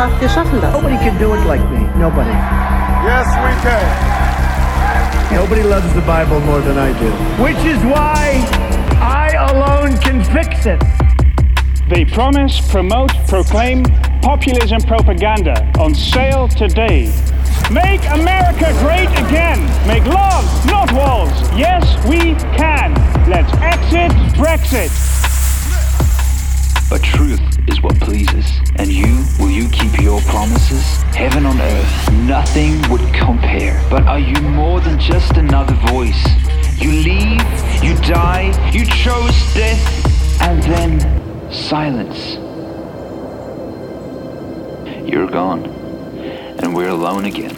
haben 0.00 0.12
so 0.12 0.18
vieles 0.18 0.20
wir 0.20 0.28
schaffen 0.28 0.60
das. 0.60 0.72
Nobody 0.72 0.96
can 0.96 1.18
do 1.18 1.34
it 1.34 1.44
like 1.46 1.62
me. 1.70 1.86
Nobody. 1.98 2.30
Yes, 3.04 3.26
we 3.44 3.52
can. 3.62 3.84
Nobody 5.34 5.62
loves 5.62 5.92
the 5.94 6.00
Bible 6.00 6.40
more 6.40 6.60
than 6.60 6.78
I 6.78 6.92
do. 6.98 7.10
Which 7.42 7.62
is 7.64 7.78
why 7.84 8.42
I 9.00 9.32
alone 9.50 9.98
can 9.98 10.24
fix 10.24 10.66
it. 10.66 10.82
They 11.88 12.04
promise, 12.04 12.60
promote, 12.70 13.12
proclaim 13.26 13.84
populism 14.22 14.80
propaganda 14.82 15.70
on 15.78 15.94
sale 15.94 16.48
today. 16.48 17.12
Make 17.70 18.02
America 18.10 18.72
great 18.80 19.10
again. 19.26 19.60
Make 19.86 20.04
love, 20.06 20.44
not 20.66 20.92
walls. 20.92 21.32
Yes, 21.56 21.84
we 22.06 22.34
can. 22.56 22.94
Let's 23.28 23.52
exit 23.60 24.12
Brexit. 24.34 24.90
But 26.88 27.02
truth 27.02 27.40
is 27.68 27.80
what 27.82 27.98
pleases. 28.00 28.60
And 28.80 28.90
you, 28.90 29.26
will 29.38 29.50
you 29.50 29.68
keep 29.68 30.00
your 30.00 30.22
promises? 30.22 31.02
Heaven 31.14 31.44
on 31.44 31.60
earth, 31.60 32.12
nothing 32.12 32.80
would 32.88 33.02
compare. 33.12 33.78
But 33.90 34.04
are 34.04 34.18
you 34.18 34.40
more 34.40 34.80
than 34.80 34.98
just 34.98 35.36
another 35.36 35.74
voice? 35.92 36.26
You 36.80 36.90
leave, 36.90 37.42
you 37.84 37.94
die, 38.08 38.70
you 38.72 38.86
chose 38.86 39.36
death, 39.52 40.40
and 40.40 40.62
then 40.62 41.52
silence. 41.52 42.36
You're 45.06 45.28
gone, 45.28 45.66
and 46.62 46.74
we're 46.74 46.88
alone 46.88 47.26
again. 47.26 47.54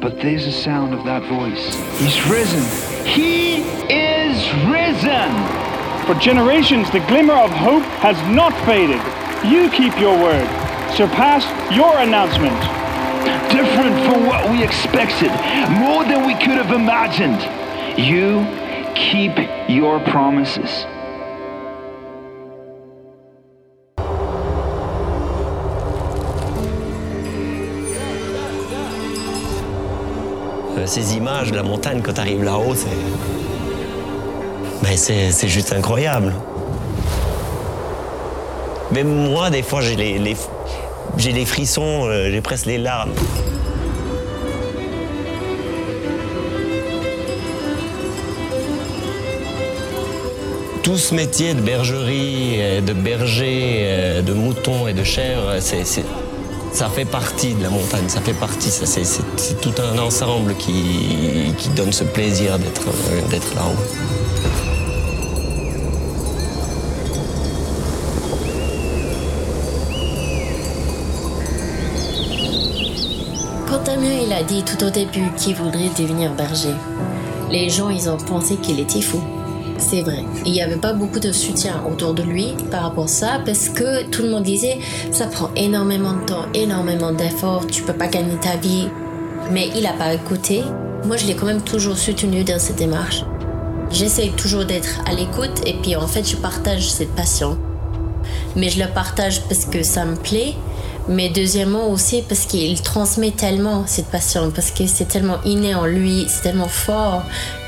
But 0.00 0.22
there's 0.22 0.46
a 0.46 0.52
sound 0.52 0.94
of 0.94 1.04
that 1.04 1.22
voice. 1.28 1.74
He's 2.00 2.18
risen. 2.30 2.64
He 3.04 3.56
is 3.92 4.54
risen! 4.72 6.06
For 6.06 6.14
generations, 6.14 6.90
the 6.92 7.00
glimmer 7.00 7.34
of 7.34 7.50
hope 7.50 7.84
has 8.00 8.16
not 8.34 8.54
faded. 8.64 9.02
You 9.44 9.70
keep 9.70 9.98
your 9.98 10.16
word. 10.18 10.46
Surpass 10.94 11.44
your 11.74 11.98
announcement. 11.98 12.58
Different 13.50 13.96
from 14.06 14.26
what 14.26 14.48
we 14.50 14.62
expected, 14.62 15.30
more 15.78 16.04
than 16.04 16.26
we 16.26 16.34
could 16.34 16.58
have 16.62 16.72
imagined. 16.72 17.40
You 17.98 18.44
keep 18.94 19.32
your 19.68 20.00
promises. 20.00 20.86
Euh, 30.78 30.86
Ces 30.86 31.16
images 31.16 31.50
de 31.50 31.56
la 31.56 31.62
montagne 31.62 32.00
quand 32.02 32.12
tu 32.14 32.20
arrives 32.20 32.44
là-haut, 32.44 32.74
c'est. 32.74 32.88
Ben, 34.82 34.96
c'est 34.96 35.30
c'est 35.32 35.48
juste 35.48 35.72
incroyable. 35.72 36.32
Même 38.92 39.08
moi, 39.08 39.50
des 39.50 39.62
fois, 39.62 39.80
j'ai 39.80 39.96
les, 39.96 41.44
frissons, 41.44 42.06
euh, 42.06 42.30
j'ai 42.30 42.40
presque 42.40 42.66
les 42.66 42.78
larmes. 42.78 43.12
Tout 50.82 50.96
ce 50.96 51.14
métier 51.14 51.54
de 51.54 51.60
bergerie, 51.60 52.56
euh, 52.58 52.80
de 52.80 52.92
berger, 52.92 53.78
euh, 53.80 54.22
de 54.22 54.32
mouton 54.32 54.86
et 54.86 54.92
de 54.92 55.02
chèvre, 55.02 55.58
ça 56.72 56.88
fait 56.88 57.04
partie 57.04 57.54
de 57.54 57.62
la 57.64 57.70
montagne, 57.70 58.08
ça 58.08 58.20
fait 58.20 58.34
partie, 58.34 58.70
c'est, 58.70 59.60
tout 59.60 59.74
un 59.82 59.98
ensemble 59.98 60.54
qui, 60.54 61.52
donne 61.74 61.92
ce 61.92 62.04
plaisir 62.04 62.58
d'être, 62.60 62.86
d'être 63.30 63.52
là-haut. 63.56 64.55
Il 74.02 74.32
a 74.32 74.42
dit 74.42 74.62
tout 74.62 74.84
au 74.84 74.90
début 74.90 75.30
qu'il 75.36 75.54
voudrait 75.54 75.90
devenir 75.98 76.32
berger, 76.34 76.74
les 77.50 77.70
gens 77.70 77.88
ils 77.88 78.10
ont 78.10 78.18
pensé 78.18 78.56
qu'il 78.56 78.78
était 78.80 79.00
fou. 79.00 79.22
C'est 79.78 80.02
vrai. 80.02 80.24
Il 80.44 80.52
n'y 80.52 80.62
avait 80.62 80.76
pas 80.76 80.92
beaucoup 80.92 81.20
de 81.20 81.32
soutien 81.32 81.82
autour 81.90 82.12
de 82.14 82.22
lui 82.22 82.54
par 82.70 82.82
rapport 82.82 83.04
à 83.04 83.08
ça 83.08 83.40
parce 83.44 83.68
que 83.68 84.04
tout 84.04 84.22
le 84.22 84.30
monde 84.30 84.42
disait 84.42 84.78
ça 85.12 85.26
prend 85.26 85.50
énormément 85.56 86.12
de 86.12 86.24
temps, 86.26 86.46
énormément 86.54 87.12
d'efforts, 87.12 87.66
tu 87.66 87.82
peux 87.82 87.92
pas 87.92 88.08
gagner 88.08 88.36
ta 88.36 88.56
vie. 88.56 88.88
Mais 89.50 89.70
il 89.74 89.82
n'a 89.82 89.92
pas 89.92 90.12
écouté. 90.12 90.62
Moi 91.04 91.16
je 91.16 91.26
l'ai 91.26 91.34
quand 91.34 91.46
même 91.46 91.62
toujours 91.62 91.96
soutenu 91.96 92.44
dans 92.44 92.58
cette 92.58 92.76
démarche. 92.76 93.24
J'essaye 93.90 94.32
toujours 94.32 94.64
d'être 94.64 95.00
à 95.06 95.14
l'écoute 95.14 95.62
et 95.64 95.74
puis 95.74 95.96
en 95.96 96.06
fait 96.06 96.28
je 96.28 96.36
partage 96.36 96.90
cette 96.90 97.14
passion 97.14 97.56
mais 98.56 98.70
je 98.70 98.82
le 98.82 98.88
partage 98.88 99.42
parce 99.42 99.66
que 99.66 99.82
ça 99.82 100.04
me 100.04 100.16
plaît. 100.16 100.54
Mais 101.08 101.28
deuxièmement 101.28 101.88
aussi 101.90 102.22
parce 102.28 102.46
qu'il 102.46 102.80
transmet 102.82 103.30
tellement 103.30 103.86
cette 103.86 104.06
passion, 104.06 104.50
parce 104.50 104.70
que 104.70 104.86
c'est 104.86 105.06
tellement 105.06 105.38
inné 105.44 105.74
en 105.74 105.86
lui, 105.86 106.26
c'est 106.28 106.42
tellement 106.42 106.68
fort 106.68 107.22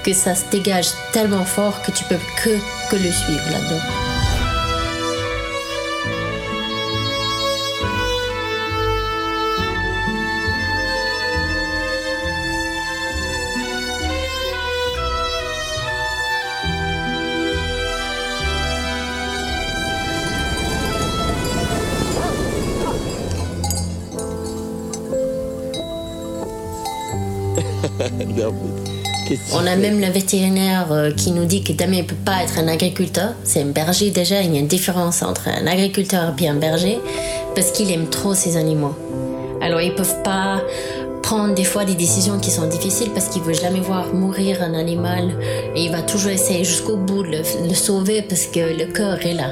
que 0.04 0.12
ça 0.12 0.34
se 0.34 0.44
dégage 0.50 0.88
tellement 1.12 1.44
fort 1.44 1.80
que 1.82 1.92
tu 1.92 2.04
peux 2.04 2.18
que, 2.42 2.50
que 2.90 2.96
le 2.96 3.12
suivre 3.12 3.44
là-dedans. 3.50 4.07
On 29.52 29.66
a 29.66 29.76
même 29.76 30.00
le 30.00 30.06
vétérinaire 30.06 30.92
euh, 30.92 31.10
qui 31.10 31.32
nous 31.32 31.44
dit 31.44 31.62
que 31.62 31.72
Damien 31.72 31.98
ne 31.98 32.02
peut 32.02 32.14
pas 32.24 32.42
être 32.42 32.58
un 32.58 32.68
agriculteur. 32.68 33.34
C'est 33.44 33.62
un 33.62 33.66
berger 33.66 34.10
déjà, 34.10 34.40
il 34.40 34.54
y 34.54 34.56
a 34.56 34.60
une 34.60 34.66
différence 34.66 35.22
entre 35.22 35.48
un 35.48 35.66
agriculteur 35.66 36.34
et 36.40 36.48
un 36.48 36.54
berger 36.54 36.98
parce 37.54 37.70
qu'il 37.70 37.90
aime 37.90 38.08
trop 38.08 38.34
ses 38.34 38.56
animaux. 38.56 38.94
Alors 39.60 39.80
ils 39.80 39.94
peuvent 39.94 40.22
pas 40.22 40.62
prendre 41.22 41.54
des 41.54 41.64
fois 41.64 41.84
des 41.84 41.94
décisions 41.94 42.38
qui 42.38 42.50
sont 42.50 42.66
difficiles 42.68 43.10
parce 43.12 43.28
qu'il 43.28 43.42
veut 43.42 43.52
jamais 43.54 43.80
voir 43.80 44.14
mourir 44.14 44.62
un 44.62 44.74
animal 44.74 45.32
et 45.74 45.84
il 45.84 45.92
va 45.92 46.02
toujours 46.02 46.30
essayer 46.30 46.64
jusqu'au 46.64 46.96
bout 46.96 47.22
de 47.22 47.28
le, 47.28 47.68
le 47.68 47.74
sauver 47.74 48.22
parce 48.22 48.46
que 48.46 48.60
le 48.60 48.86
cœur 48.92 49.18
est 49.26 49.34
là. 49.34 49.50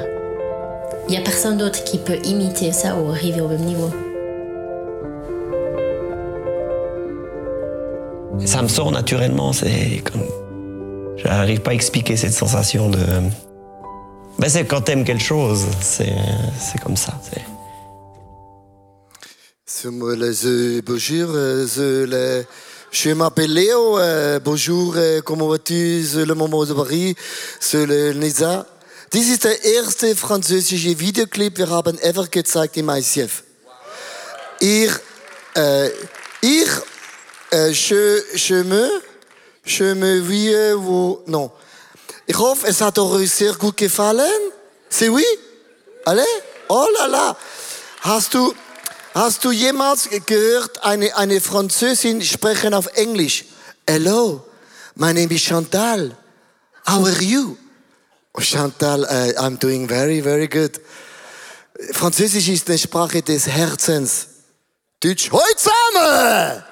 Il 1.07 1.13
y 1.13 1.17
a 1.17 1.21
personne 1.21 1.57
d'autre 1.57 1.83
qui 1.83 1.97
peut 1.99 2.17
imiter 2.25 2.71
ça 2.71 2.95
ou 2.95 3.11
arriver 3.11 3.41
au 3.41 3.47
même 3.47 3.63
niveau. 3.63 3.91
Ça 8.45 8.61
me 8.61 8.67
sort 8.67 8.91
naturellement, 8.91 9.53
c'est 9.53 10.01
comme. 10.05 10.23
J'arrive 11.17 11.61
pas 11.61 11.71
à 11.71 11.73
expliquer 11.73 12.15
cette 12.17 12.33
sensation 12.33 12.89
de. 12.89 12.99
Ben 14.39 14.49
c'est 14.49 14.65
quand 14.65 14.81
t'aimes 14.81 15.03
quelque 15.03 15.23
chose, 15.23 15.65
c'est 15.81 16.13
comme 16.83 16.95
ça. 16.95 17.13
bonjour, 20.85 21.29
euh, 21.35 21.67
je, 21.67 22.05
le- 22.05 22.45
je 22.91 23.09
m'appelle 23.11 23.53
Léo. 23.53 23.97
euh, 23.99 24.39
bonjour, 24.43 24.93
euh, 24.95 25.21
comment 25.21 25.47
vas-tu? 25.47 26.03
Le 26.15 26.33
moment 26.33 26.65
de 26.65 26.73
Paris, 26.73 27.15
c'est 27.59 27.85
le 27.85 28.13
Nisa. 28.13 28.65
Dies 29.11 29.29
ist 29.31 29.43
der 29.45 29.63
erste 29.63 30.15
französische 30.15 30.99
Videoclip, 30.99 31.57
wir 31.57 31.69
haben 31.69 31.97
ever 32.01 32.27
gezeigt 32.29 32.75
im 32.77 32.89
ICF. 32.89 33.43
Ich, 34.59 34.91
äh, 35.55 35.87
ich, 36.41 36.67
äh, 37.51 37.71
je, 37.71 38.23
je 38.33 38.63
me, 38.63 39.01
je 39.63 39.93
me 39.95 40.21
wie, 40.21 40.75
wo, 40.75 41.23
non. 41.25 41.51
Ich 42.25 42.37
hoffe, 42.37 42.67
es 42.67 42.81
hat 42.81 42.99
euch 42.99 43.31
sehr 43.31 43.53
gut 43.53 43.77
gefallen. 43.77 44.51
C'est 44.89 45.09
oui? 45.09 45.25
Allez? 46.05 46.25
Oh 46.69 46.85
là 46.99 47.07
là! 47.07 47.37
Hast 48.01 48.33
du, 48.33 48.53
hast 49.13 49.43
du 49.43 49.51
jemals 49.51 50.09
gehört, 50.25 50.83
eine, 50.83 51.15
eine 51.15 51.39
Französin 51.39 52.21
sprechen 52.21 52.73
auf 52.73 52.87
Englisch? 52.95 53.45
Hello, 53.87 54.43
my 54.95 55.13
name 55.13 55.33
is 55.33 55.41
Chantal. 55.41 56.11
How 56.85 57.05
are 57.05 57.21
you? 57.21 57.57
Oh, 58.33 58.41
Chantal, 58.41 59.03
uh, 59.03 59.33
I'm 59.41 59.57
doing 59.57 59.87
very, 59.87 60.21
very 60.21 60.47
good. 60.47 60.79
Französisch 61.93 62.49
ist 62.49 62.69
eine 62.69 62.77
Sprache 62.77 63.21
des 63.21 63.47
Herzens. 63.47 64.27
Deutsch, 64.99 65.31
hoi 65.31 65.55
zusammen! 65.55 66.63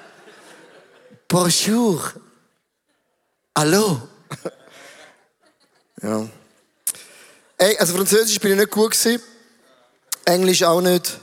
Bonjour. 1.28 2.12
Hallo. 3.58 4.00
ja. 6.02 6.28
Ey, 7.58 7.76
also 7.78 7.96
Französisch 7.96 8.38
bin 8.38 8.52
ich 8.52 8.58
nicht 8.58 8.70
gut 8.70 8.92
gewesen. 8.92 9.20
Englisch 10.24 10.62
auch 10.62 10.80
nicht. 10.80 11.18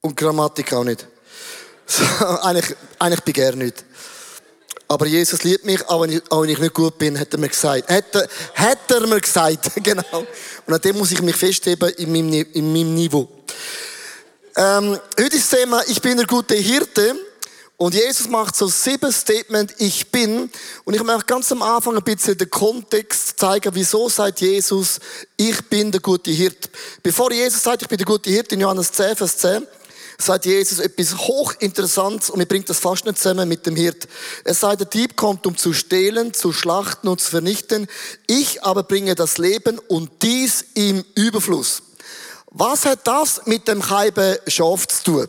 Und 0.00 0.16
Grammatik 0.16 0.72
auch 0.72 0.84
nicht. 0.84 1.06
So, 1.88 2.04
eigentlich, 2.04 2.76
eigentlich 2.98 3.20
bin 3.20 3.30
ich 3.30 3.34
gerne 3.34 3.64
nicht. 3.64 3.84
Aber 4.88 5.06
Jesus 5.06 5.44
liebt 5.44 5.64
mich, 5.64 5.88
auch 5.88 6.02
wenn, 6.02 6.10
ich, 6.10 6.32
auch 6.32 6.42
wenn 6.42 6.50
ich 6.50 6.58
nicht 6.58 6.74
gut 6.74 6.98
bin, 6.98 7.18
hat 7.18 7.32
er 7.32 7.38
mir 7.38 7.48
gesagt. 7.48 7.88
Hat 7.88 8.12
er, 8.12 8.28
hat 8.54 8.90
er 8.90 9.06
mir 9.06 9.20
gesagt, 9.20 9.70
genau. 9.82 10.26
Und 10.66 10.74
an 10.74 10.80
dem 10.80 10.98
muss 10.98 11.12
ich 11.12 11.22
mich 11.22 11.36
festheben 11.36 11.88
in 11.90 12.10
meinem, 12.10 12.46
in 12.52 12.72
meinem 12.72 12.94
Niveau. 12.94 13.28
Ähm, 14.56 14.98
heute 15.16 15.36
ist 15.36 15.52
das 15.52 15.60
Thema, 15.60 15.82
ich 15.86 16.02
bin 16.02 16.16
der 16.16 16.26
gute 16.26 16.56
Hirte. 16.56 17.14
Und 17.78 17.94
Jesus 17.94 18.28
macht 18.28 18.56
so 18.56 18.68
sieben 18.68 19.12
Statement, 19.12 19.74
ich 19.78 20.10
bin. 20.10 20.50
Und 20.84 20.94
ich 20.94 21.02
möchte 21.02 21.26
ganz 21.26 21.52
am 21.52 21.60
Anfang 21.60 21.96
ein 21.96 22.02
bisschen 22.02 22.38
den 22.38 22.48
Kontext 22.48 23.38
zeigen, 23.38 23.74
wieso 23.74 24.08
sagt 24.08 24.40
Jesus, 24.40 24.98
ich 25.36 25.60
bin 25.68 25.92
der 25.92 26.00
gute 26.00 26.30
Hirte. 26.30 26.70
Bevor 27.02 27.30
Jesus 27.30 27.62
sagt, 27.62 27.82
ich 27.82 27.88
bin 27.88 27.98
der 27.98 28.06
gute 28.06 28.30
Hirte 28.30 28.54
in 28.54 28.62
Johannes 28.62 28.92
10, 28.92 29.16
Vers 29.16 29.36
10, 29.38 29.66
sagt 30.18 30.46
Jesus 30.46 30.78
etwas 30.78 31.18
hochinteressantes 31.18 32.30
und 32.30 32.38
mir 32.38 32.46
bringt 32.46 32.70
das 32.70 32.78
fast 32.78 33.04
nicht 33.04 33.18
zusammen 33.18 33.46
mit 33.46 33.66
dem 33.66 33.76
Hirt. 33.76 34.08
Er 34.44 34.54
sagt, 34.54 34.80
der 34.80 34.86
Dieb 34.86 35.14
kommt, 35.14 35.46
um 35.46 35.58
zu 35.58 35.74
stehlen, 35.74 36.32
zu 36.32 36.54
schlachten 36.54 37.08
und 37.08 37.20
zu 37.20 37.30
vernichten. 37.30 37.88
Ich 38.26 38.64
aber 38.64 38.84
bringe 38.84 39.14
das 39.14 39.36
Leben 39.36 39.78
und 39.78 40.10
dies 40.22 40.64
im 40.72 41.04
Überfluss. 41.14 41.82
Was 42.46 42.86
hat 42.86 43.06
das 43.06 43.42
mit 43.44 43.68
dem 43.68 43.82
Scheibe 43.82 44.40
Schaf 44.46 44.88
zu 44.88 45.04
tun? 45.04 45.28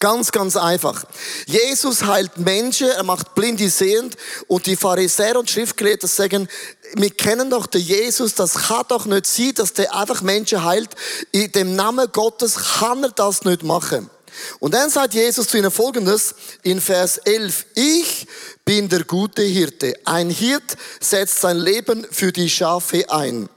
Ganz, 0.00 0.32
ganz 0.32 0.56
einfach. 0.56 1.04
Jesus 1.46 2.04
heilt 2.04 2.36
Menschen, 2.36 2.88
er 2.88 3.04
macht 3.04 3.34
Blinde 3.34 3.70
sehend 3.70 4.16
und 4.48 4.66
die 4.66 4.76
Pharisäer 4.76 5.38
und 5.38 5.48
Schriftgelehrten 5.48 6.08
sagen, 6.08 6.48
wir 6.94 7.10
kennen 7.10 7.48
doch 7.48 7.66
den 7.66 7.80
Jesus, 7.80 8.34
das 8.34 8.54
kann 8.54 8.84
doch 8.88 9.06
nicht 9.06 9.26
sein, 9.26 9.54
dass 9.54 9.72
der 9.72 9.94
einfach 9.94 10.20
Menschen 10.22 10.64
heilt. 10.64 10.90
In 11.32 11.50
dem 11.52 11.76
Namen 11.76 12.08
Gottes 12.12 12.56
kann 12.78 13.04
er 13.04 13.10
das 13.10 13.44
nicht 13.44 13.62
machen. 13.62 14.10
Und 14.58 14.74
dann 14.74 14.90
sagt 14.90 15.14
Jesus 15.14 15.46
zu 15.46 15.58
ihnen 15.58 15.70
folgendes 15.70 16.34
in 16.62 16.80
Vers 16.80 17.18
11. 17.18 17.66
Ich 17.74 18.26
bin 18.64 18.88
der 18.88 19.04
gute 19.04 19.42
Hirte. 19.42 19.94
Ein 20.04 20.30
Hirt 20.30 20.76
setzt 21.00 21.40
sein 21.40 21.58
Leben 21.58 22.06
für 22.10 22.32
die 22.32 22.50
Schafe 22.50 23.10
ein. 23.10 23.48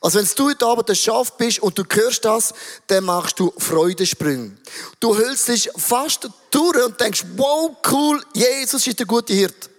Also 0.00 0.18
wenn 0.18 0.28
du 0.36 0.48
heute 0.48 0.66
Abend 0.66 0.90
ein 0.90 0.96
Schaf 0.96 1.32
bist 1.36 1.60
und 1.60 1.78
du 1.78 1.84
hörst 1.90 2.24
das, 2.24 2.52
dann 2.86 3.04
machst 3.04 3.40
du 3.40 3.52
Freudensprünge. 3.56 4.56
Du 5.00 5.16
hüllst 5.16 5.48
dich 5.48 5.70
fast 5.76 6.28
durch 6.50 6.84
und 6.84 7.00
denkst, 7.00 7.24
wow, 7.36 7.70
cool, 7.90 8.22
Jesus 8.34 8.86
ist 8.86 8.98
der 8.98 9.06
gute 9.06 9.32
Hirt. 9.32 9.70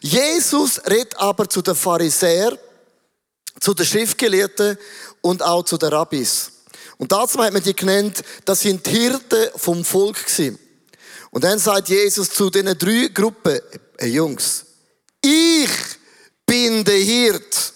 Jesus 0.00 0.80
redet 0.88 1.16
aber 1.18 1.48
zu 1.48 1.60
den 1.60 1.74
Pharisäern, 1.74 2.56
zu 3.60 3.74
den 3.74 3.84
Schriftgelehrten 3.84 4.78
und 5.20 5.42
auch 5.42 5.64
zu 5.64 5.76
den 5.76 5.90
Rabbis. 5.90 6.50
Und 6.96 7.12
dazu 7.12 7.38
hat 7.38 7.52
man 7.52 7.62
die 7.62 7.74
genannt, 7.74 8.22
das 8.44 8.60
sind 8.60 8.84
die 8.86 8.90
Hirten 8.90 9.50
vom 9.56 9.84
Volk 9.84 10.24
gewesen. 10.24 10.58
Und 11.30 11.44
dann 11.44 11.58
sagt 11.58 11.88
Jesus 11.88 12.30
zu 12.30 12.50
diesen 12.50 12.76
drei 12.76 13.08
Gruppen, 13.12 13.60
hey 13.98 14.10
Jungs, 14.10 14.64
ich 15.22 15.70
bin 16.46 16.84
der 16.84 16.98
Hirt. 16.98 17.72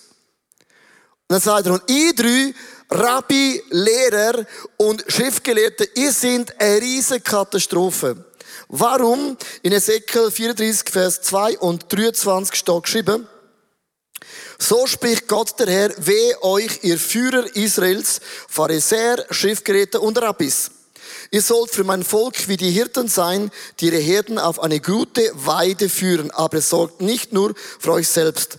Dann 1.29 1.41
sagt 1.41 1.67
er, 1.67 1.73
und 1.73 1.83
ihr 1.89 2.15
drei, 2.15 2.55
Rabbi, 2.91 3.63
Lehrer 3.71 4.45
und 4.77 5.05
Schriftgelehrte, 5.09 5.89
ihr 5.95 6.13
seid 6.13 6.61
eine 6.61 6.81
riesige 6.81 7.21
Katastrophe. 7.21 8.25
Warum? 8.69 9.37
In 9.63 9.73
Ezekiel 9.73 10.31
34, 10.31 10.91
Vers 10.91 11.23
2 11.23 11.59
und 11.59 11.93
23 11.93 12.55
steht 12.55 12.83
geschrieben, 12.83 13.29
so 14.59 14.87
spricht 14.87 15.27
Gott 15.27 15.59
der 15.59 15.67
Herr, 15.67 15.91
weh 15.99 16.35
euch, 16.43 16.81
ihr 16.83 16.99
Führer 16.99 17.45
Israels, 17.57 18.21
Pharisäer, 18.49 19.25
Schriftgeräte 19.31 20.01
und 20.01 20.21
Rabbis. 20.21 20.71
Ihr 21.31 21.43
sollt 21.43 21.71
für 21.71 21.85
mein 21.85 22.05
Volk 22.05 22.49
wie 22.49 22.57
die 22.57 22.71
Hirten 22.71 23.09
sein, 23.09 23.51
die 23.81 23.87
ihre 23.87 23.99
Herden 23.99 24.39
auf 24.39 24.61
eine 24.61 24.81
gute 24.81 25.31
Weide 25.35 25.89
führen, 25.89 26.31
aber 26.31 26.61
sorgt 26.61 27.01
nicht 27.01 27.33
nur 27.33 27.55
für 27.81 27.93
euch 27.93 28.09
selbst. 28.09 28.59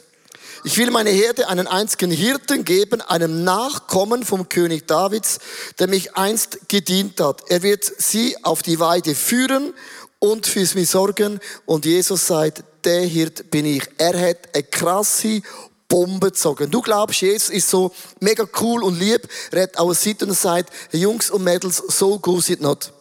Ich 0.68 0.80
will 0.80 0.90
meine 0.90 1.12
Herde 1.12 1.48
einen 1.48 1.68
einzigen 1.68 2.10
Hirten 2.10 2.66
geben, 2.66 3.00
einem 3.00 3.44
Nachkommen 3.44 4.26
vom 4.26 4.50
König 4.50 4.88
Davids, 4.88 5.38
der 5.78 5.88
mich 5.88 6.18
einst 6.18 6.68
gedient 6.68 7.22
hat. 7.22 7.44
Er 7.50 7.62
wird 7.62 7.84
sie 7.84 8.36
auf 8.44 8.64
die 8.64 8.80
Weide 8.80 9.14
führen 9.14 9.76
und 10.18 10.48
für 10.48 10.66
sie 10.66 10.86
sorgen. 10.86 11.40
Und 11.68 11.86
Jesus 11.86 12.26
sagt, 12.26 12.64
der 12.84 13.02
Hirt 13.02 13.52
bin 13.52 13.68
ich. 13.68 13.84
Er 14.00 14.20
hat 14.20 14.56
eine 14.56 14.64
krasse 14.64 15.44
Bombe 15.88 16.32
gezogen. 16.32 16.72
Du 16.72 16.82
glaubst, 16.82 17.22
Jesus 17.22 17.52
ist 17.52 17.70
so 17.70 17.92
mega 18.20 18.44
cool 18.60 18.84
und 18.84 18.98
lieb. 18.98 19.30
Er 19.52 19.62
hat 19.62 19.78
auch 19.78 19.86
eine 19.86 19.94
Seite 19.94 20.26
und 20.26 20.34
sagt, 20.34 20.74
Jungs 20.92 21.30
und 21.30 21.44
Mädels, 21.44 21.78
so 21.78 22.18
gut 22.18 22.44
sind 22.44 22.62
not. 22.62 22.92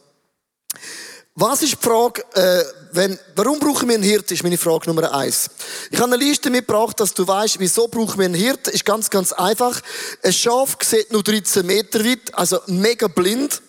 Was 1.37 1.63
ist 1.63 1.73
die 1.73 1.85
Frage, 1.85 2.23
äh, 2.35 2.65
wenn, 2.93 3.19
warum 3.35 3.59
brauchen 3.59 3.89
wir 3.89 3.97
einen 3.97 4.05
Hirt, 4.05 4.31
ist 4.31 4.45
meine 4.45 4.57
Frage 4.57 4.87
Nummer 4.87 5.13
eins. 5.13 5.51
Ich 5.91 5.99
habe 5.99 6.15
eine 6.15 6.25
Liste 6.25 6.49
mitgebracht, 6.49 7.01
dass 7.01 7.13
du 7.13 7.27
weißt, 7.27 7.59
wieso 7.59 7.89
brauchen 7.89 8.21
wir 8.21 8.27
einen 8.27 8.35
Hirt. 8.35 8.69
Ist 8.69 8.85
ganz, 8.85 9.11
ganz 9.11 9.33
einfach. 9.33 9.81
Ein 10.23 10.33
Schaf 10.33 10.77
sieht 10.81 11.11
nur 11.11 11.25
13 11.25 11.67
Meter 11.67 12.05
weit, 12.05 12.33
also 12.35 12.61
mega 12.69 13.09
blind. 13.09 13.61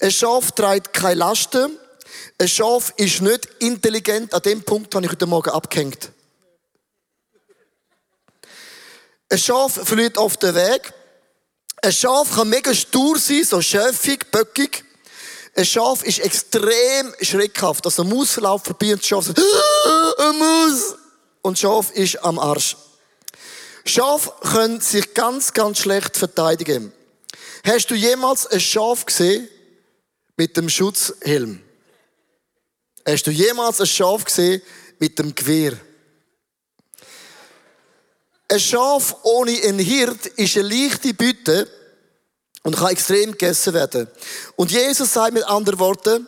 Ein 0.00 0.10
Schaf 0.10 0.52
trägt 0.52 0.94
keine 0.94 1.16
Lasten. 1.16 1.78
Ein 2.38 2.48
Schaf 2.48 2.94
ist 2.96 3.20
nicht 3.20 3.46
intelligent. 3.58 4.32
An 4.32 4.40
dem 4.40 4.62
Punkt 4.62 4.94
habe 4.94 5.04
ich 5.04 5.12
heute 5.12 5.26
Morgen 5.26 5.50
abgehängt. 5.50 6.12
Ein 9.28 9.38
Schaf 9.38 9.86
verliert 9.86 10.16
auf 10.16 10.38
den 10.38 10.54
Weg. 10.54 10.94
Ein 11.82 11.92
Schaf 11.92 12.34
kann 12.34 12.48
mega 12.48 12.72
stur 12.72 13.18
sein, 13.18 13.44
so 13.44 13.60
schäfig, 13.60 14.30
böckig. 14.30 14.84
Ein 15.60 15.66
Schaf 15.66 16.02
ist 16.04 16.20
extrem 16.20 17.14
schreckhaft. 17.20 17.84
Also 17.84 18.02
ein 18.02 18.08
Maus 18.08 18.30
verläuft 18.30 18.64
vorbei 18.64 18.94
und 18.94 19.02
das 19.02 19.06
Schaf 19.06 19.26
sagt, 19.26 19.38
ah, 19.84 20.14
ein 20.18 20.38
Maus! 20.38 20.94
Und 21.42 21.52
das 21.52 21.60
Schaf 21.60 21.90
ist 21.90 22.24
am 22.24 22.38
Arsch. 22.38 22.78
Schaf 23.84 24.40
können 24.40 24.80
sich 24.80 25.12
ganz, 25.12 25.52
ganz 25.52 25.80
schlecht 25.80 26.16
verteidigen. 26.16 26.94
Hast 27.62 27.90
du 27.90 27.94
jemals 27.94 28.46
ein 28.46 28.58
Schaf 28.58 29.04
gesehen 29.04 29.50
mit 30.34 30.56
dem 30.56 30.70
Schutzhelm? 30.70 31.60
Hast 33.06 33.26
du 33.26 33.30
jemals 33.30 33.82
ein 33.82 33.86
Schaf 33.86 34.24
gesehen 34.24 34.62
mit 34.98 35.18
dem 35.18 35.34
Gewehr? 35.34 35.78
Ein 38.48 38.60
Schaf 38.60 39.14
ohne 39.24 39.60
einen 39.62 39.78
Hirt 39.78 40.24
ist 40.24 40.56
eine 40.56 40.68
leichte 40.68 41.12
Bütte, 41.12 41.70
und 42.62 42.76
kann 42.76 42.90
extrem 42.90 43.32
gegessen 43.32 43.74
werden. 43.74 44.06
Und 44.56 44.70
Jesus 44.70 45.12
sagt 45.12 45.34
mit 45.34 45.44
anderen 45.44 45.78
Worten, 45.78 46.26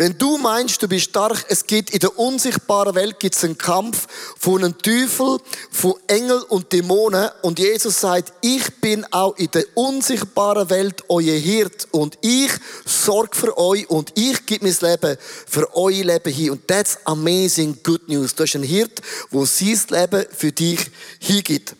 wenn 0.00 0.16
du 0.16 0.38
meinst, 0.38 0.82
du 0.82 0.88
bist 0.88 1.10
stark, 1.10 1.44
es 1.48 1.66
gibt 1.66 1.90
in 1.90 1.98
der 1.98 2.18
unsichtbaren 2.18 2.94
Welt 2.94 3.20
gibt's 3.20 3.44
einen 3.44 3.58
Kampf 3.58 4.06
von 4.38 4.64
einem 4.64 4.78
Teufel, 4.78 5.38
von 5.70 5.92
Engel 6.06 6.40
und 6.48 6.72
Dämonen. 6.72 7.28
Und 7.42 7.58
Jesus 7.58 8.00
sagt, 8.00 8.32
ich 8.40 8.80
bin 8.80 9.04
auch 9.10 9.36
in 9.36 9.50
der 9.50 9.64
unsichtbaren 9.74 10.70
Welt 10.70 11.04
euer 11.10 11.36
Hirt 11.36 11.86
und 11.90 12.16
ich 12.22 12.50
sorge 12.86 13.36
für 13.36 13.58
euch 13.58 13.90
und 13.90 14.12
ich 14.14 14.46
gebe 14.46 14.64
mein 14.64 14.90
Leben 14.90 15.18
für 15.46 15.76
euer 15.76 16.04
Leben 16.04 16.32
hin. 16.32 16.52
Und 16.52 16.66
that's 16.66 16.96
amazing 17.04 17.76
good 17.82 18.08
news. 18.08 18.34
Du 18.34 18.44
hast 18.44 18.54
einen 18.54 18.64
Hirt, 18.64 19.02
wo 19.30 19.44
sein 19.44 19.78
Leben 19.90 20.24
für 20.34 20.50
dich 20.50 20.80
hingibt. 21.18 21.74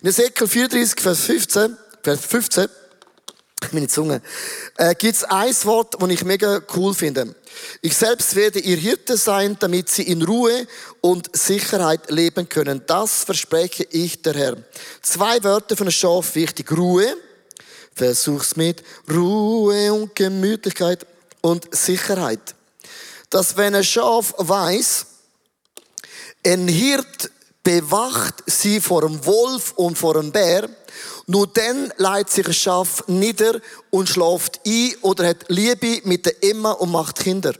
In 0.00 0.10
Ezekiel 0.10 0.46
34, 0.46 1.00
Vers 1.00 1.20
15, 1.22 1.76
Vers 2.04 2.20
15 2.20 2.68
meine 3.72 3.88
Zunge, 3.88 4.22
äh, 4.76 4.94
gibt 4.94 5.16
es 5.16 5.24
ein 5.24 5.54
Wort, 5.64 6.00
das 6.00 6.10
ich 6.10 6.24
mega 6.24 6.60
cool 6.76 6.94
finde. 6.94 7.34
Ich 7.82 7.96
selbst 7.96 8.34
werde 8.34 8.60
ihr 8.60 8.76
Hirte 8.76 9.16
sein, 9.16 9.56
damit 9.58 9.88
sie 9.88 10.02
in 10.02 10.22
Ruhe 10.22 10.66
und 11.00 11.34
Sicherheit 11.36 12.10
leben 12.10 12.48
können. 12.48 12.82
Das 12.86 13.24
verspreche 13.24 13.84
ich 13.90 14.22
der 14.22 14.34
Herr. 14.34 14.56
Zwei 15.02 15.42
Wörter 15.42 15.76
von 15.76 15.86
einem 15.86 15.92
Schaf 15.92 16.34
wichtig. 16.34 16.70
Ruhe. 16.72 17.16
Versuch's 17.94 18.54
mit 18.54 18.84
Ruhe 19.10 19.92
und 19.92 20.14
Gemütlichkeit 20.14 21.04
und 21.40 21.74
Sicherheit. 21.74 22.54
Dass 23.28 23.56
wenn 23.56 23.74
ein 23.74 23.82
Schaf 23.82 24.34
weiß, 24.38 25.06
ein 26.46 26.68
Hirt 26.68 27.30
bewacht 27.64 28.44
sie 28.46 28.80
vor 28.80 29.02
dem 29.02 29.24
Wolf 29.26 29.72
und 29.72 29.98
vor 29.98 30.14
dem 30.14 30.30
Bär, 30.30 30.68
nur 31.30 31.46
dann 31.46 31.92
leitet 31.98 32.30
sich 32.30 32.46
ein 32.46 32.54
Schaf 32.54 33.04
nieder 33.06 33.60
und 33.90 34.08
schläft 34.08 34.60
ein 34.66 34.94
oder 35.02 35.28
hat 35.28 35.44
Liebe 35.48 36.00
mit 36.04 36.24
der 36.24 36.42
Emma 36.42 36.72
und 36.72 36.90
macht 36.90 37.18
Kinder. 37.18 37.52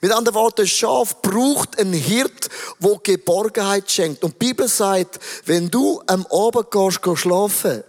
Mit 0.00 0.10
anderen 0.10 0.36
Worten, 0.36 0.62
ein 0.62 0.66
Schaf 0.66 1.20
braucht 1.20 1.78
einen 1.78 1.92
Hirt, 1.92 2.48
der 2.80 2.96
Geborgenheit 3.02 3.90
schenkt. 3.90 4.24
Und 4.24 4.40
die 4.40 4.46
Bibel 4.46 4.68
sagt, 4.68 5.20
wenn 5.44 5.70
du 5.70 6.00
am 6.06 6.26
Abend 6.28 6.70
gehst, 6.70 7.02
gehst 7.02 7.18
schlafen, 7.18 7.84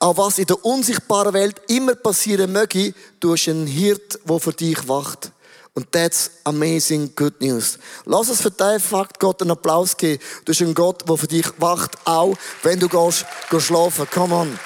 auch 0.00 0.18
was 0.18 0.38
in 0.38 0.46
der 0.46 0.62
unsichtbaren 0.62 1.32
Welt 1.32 1.62
immer 1.68 1.94
passieren 1.94 2.52
möge, 2.52 2.92
du 3.20 3.32
hast 3.32 3.48
einen 3.48 3.66
Hirt, 3.66 4.18
der 4.28 4.38
für 4.38 4.52
dich 4.52 4.86
wacht. 4.86 5.32
Und 5.76 5.90
that's 5.90 6.30
amazing 6.44 7.10
good 7.16 7.40
news. 7.40 7.78
Lass 8.04 8.30
uns 8.30 8.40
für 8.40 8.50
diesen 8.50 8.78
Fakt 8.78 9.18
Gott 9.18 9.42
einen 9.42 9.50
Applaus 9.50 9.96
geben. 9.96 10.22
Du 10.40 10.44
bist 10.44 10.62
ein 10.62 10.72
Gott, 10.72 11.08
der 11.08 11.16
für 11.16 11.26
dich 11.26 11.46
wacht, 11.58 11.98
auch 12.04 12.36
wenn 12.62 12.78
du 12.78 12.88
gehst, 12.88 13.26
gehst 13.50 13.66
schlafen. 13.66 14.06
Come 14.10 14.34
on. 14.34 14.58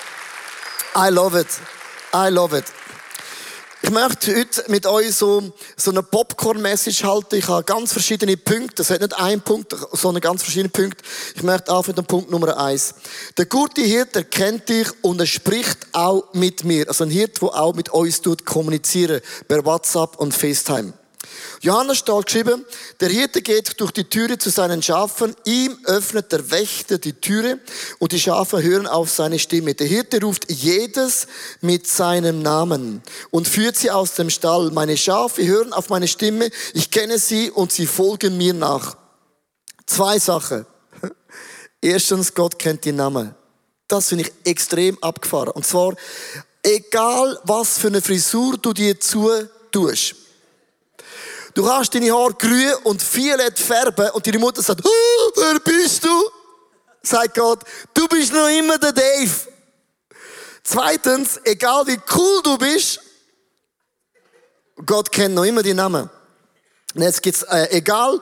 I 0.94 1.08
love 1.08 1.38
it. 1.38 1.48
I 2.14 2.28
love 2.28 2.56
it. 2.56 2.66
Ich 3.80 3.90
möchte 3.90 4.34
heute 4.36 4.64
mit 4.68 4.86
euch 4.86 5.14
so, 5.14 5.52
so 5.76 5.92
eine 5.92 6.02
Popcorn-Message 6.02 7.04
halten. 7.04 7.36
Ich 7.36 7.46
habe 7.46 7.62
ganz 7.62 7.92
verschiedene 7.92 8.36
Punkte. 8.36 8.74
Das 8.76 8.90
hat 8.90 9.00
nicht 9.00 9.16
einen 9.16 9.40
Punkt, 9.40 9.72
sondern 9.92 10.20
ganz 10.20 10.42
verschiedene 10.42 10.68
Punkte. 10.68 11.04
Ich 11.36 11.44
möchte 11.44 11.70
anfangen 11.70 11.96
mit 11.96 11.98
dem 11.98 12.06
Punkt 12.06 12.28
Nummer 12.28 12.56
eins. 12.58 12.96
Der 13.36 13.46
gute 13.46 13.82
Hirte 13.82 14.24
kennt 14.24 14.68
dich 14.68 14.88
und 15.02 15.20
er 15.20 15.26
spricht 15.26 15.86
auch 15.92 16.24
mit 16.32 16.64
mir. 16.64 16.88
Also 16.88 17.04
ein 17.04 17.10
Hirt, 17.10 17.40
der 17.40 17.54
auch 17.54 17.72
mit 17.72 17.90
uns 17.90 18.20
tut, 18.20 18.44
kommunizieren. 18.44 19.20
Per 19.46 19.64
WhatsApp 19.64 20.16
und 20.16 20.34
FaceTime. 20.34 20.92
Johannes 21.60 21.98
steht 21.98 22.26
geschrieben, 22.26 22.64
der 23.00 23.08
Hirte 23.08 23.42
geht 23.42 23.80
durch 23.80 23.90
die 23.90 24.04
Türe 24.04 24.38
zu 24.38 24.50
seinen 24.50 24.82
Schafen, 24.82 25.34
ihm 25.44 25.76
öffnet 25.84 26.30
der 26.30 26.50
Wächter 26.50 26.98
die 26.98 27.14
Türe 27.14 27.58
und 27.98 28.12
die 28.12 28.20
Schafe 28.20 28.62
hören 28.62 28.86
auf 28.86 29.10
seine 29.10 29.38
Stimme. 29.38 29.74
Der 29.74 29.86
Hirte 29.86 30.20
ruft 30.20 30.50
jedes 30.50 31.26
mit 31.60 31.86
seinem 31.88 32.42
Namen 32.42 33.02
und 33.30 33.48
führt 33.48 33.76
sie 33.76 33.90
aus 33.90 34.14
dem 34.14 34.30
Stall. 34.30 34.70
Meine 34.70 34.96
Schafe 34.96 35.44
hören 35.44 35.72
auf 35.72 35.88
meine 35.88 36.06
Stimme, 36.06 36.50
ich 36.74 36.90
kenne 36.90 37.18
sie 37.18 37.50
und 37.50 37.72
sie 37.72 37.86
folgen 37.86 38.36
mir 38.36 38.54
nach. 38.54 38.96
Zwei 39.86 40.18
Sachen. 40.18 40.64
Erstens, 41.80 42.34
Gott 42.34 42.58
kennt 42.58 42.84
die 42.84 42.92
Namen. 42.92 43.34
Das 43.88 44.08
finde 44.08 44.24
ich 44.24 44.32
extrem 44.44 45.02
abgefahren. 45.02 45.50
Und 45.50 45.66
zwar, 45.66 45.94
egal 46.62 47.40
was 47.44 47.78
für 47.78 47.88
eine 47.88 48.02
Frisur 48.02 48.58
du 48.58 48.72
dir 48.72 49.00
zu 49.00 49.30
tust. 49.72 50.14
Du 51.58 51.64
kannst 51.64 51.92
deine 51.92 52.12
Haare 52.12 52.34
grün 52.34 52.72
und 52.84 53.02
violett 53.16 53.58
färben 53.58 54.10
und 54.10 54.24
deine 54.24 54.38
Mutter 54.38 54.62
sagt, 54.62 54.80
oh, 54.84 55.32
wer 55.34 55.58
bist 55.58 56.04
du? 56.04 56.30
Sagt 57.02 57.34
Gott, 57.34 57.64
du 57.94 58.06
bist 58.06 58.32
noch 58.32 58.46
immer 58.46 58.78
der 58.78 58.92
Dave. 58.92 59.32
Zweitens, 60.62 61.40
egal 61.42 61.84
wie 61.88 61.98
cool 62.14 62.42
du 62.44 62.58
bist, 62.58 63.00
Gott 64.86 65.10
kennt 65.10 65.34
noch 65.34 65.42
immer 65.42 65.64
die 65.64 65.74
Namen. 65.74 66.08
Und 66.94 67.02
jetzt 67.02 67.22
gibt's, 67.22 67.42
äh, 67.42 67.66
egal, 67.70 68.20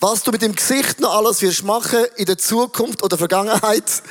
was 0.00 0.22
du 0.22 0.30
mit 0.30 0.40
dem 0.40 0.54
Gesicht 0.54 0.98
noch 0.98 1.14
alles 1.14 1.42
wirst 1.42 1.64
machen 1.64 2.06
in 2.16 2.24
der 2.24 2.38
Zukunft 2.38 3.02
oder 3.02 3.18
Vergangenheit, 3.18 4.02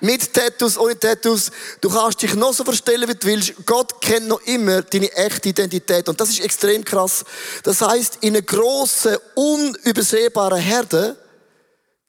mit 0.00 0.32
Tattoos, 0.32 0.78
ohne 0.78 0.98
Tattoos. 0.98 1.50
Du 1.80 1.90
kannst 1.90 2.22
dich 2.22 2.34
noch 2.34 2.52
so 2.52 2.64
verstellen, 2.64 3.08
wie 3.08 3.14
du 3.14 3.26
willst. 3.26 3.54
Gott 3.66 4.00
kennt 4.00 4.28
noch 4.28 4.40
immer 4.42 4.82
deine 4.82 5.12
echte 5.12 5.50
Identität. 5.50 6.08
Und 6.08 6.20
das 6.20 6.30
ist 6.30 6.40
extrem 6.40 6.84
krass. 6.84 7.24
Das 7.62 7.80
heißt, 7.80 8.18
in 8.20 8.34
einer 8.34 8.42
grossen, 8.42 9.16
unübersehbaren 9.34 10.60
Herde 10.60 11.16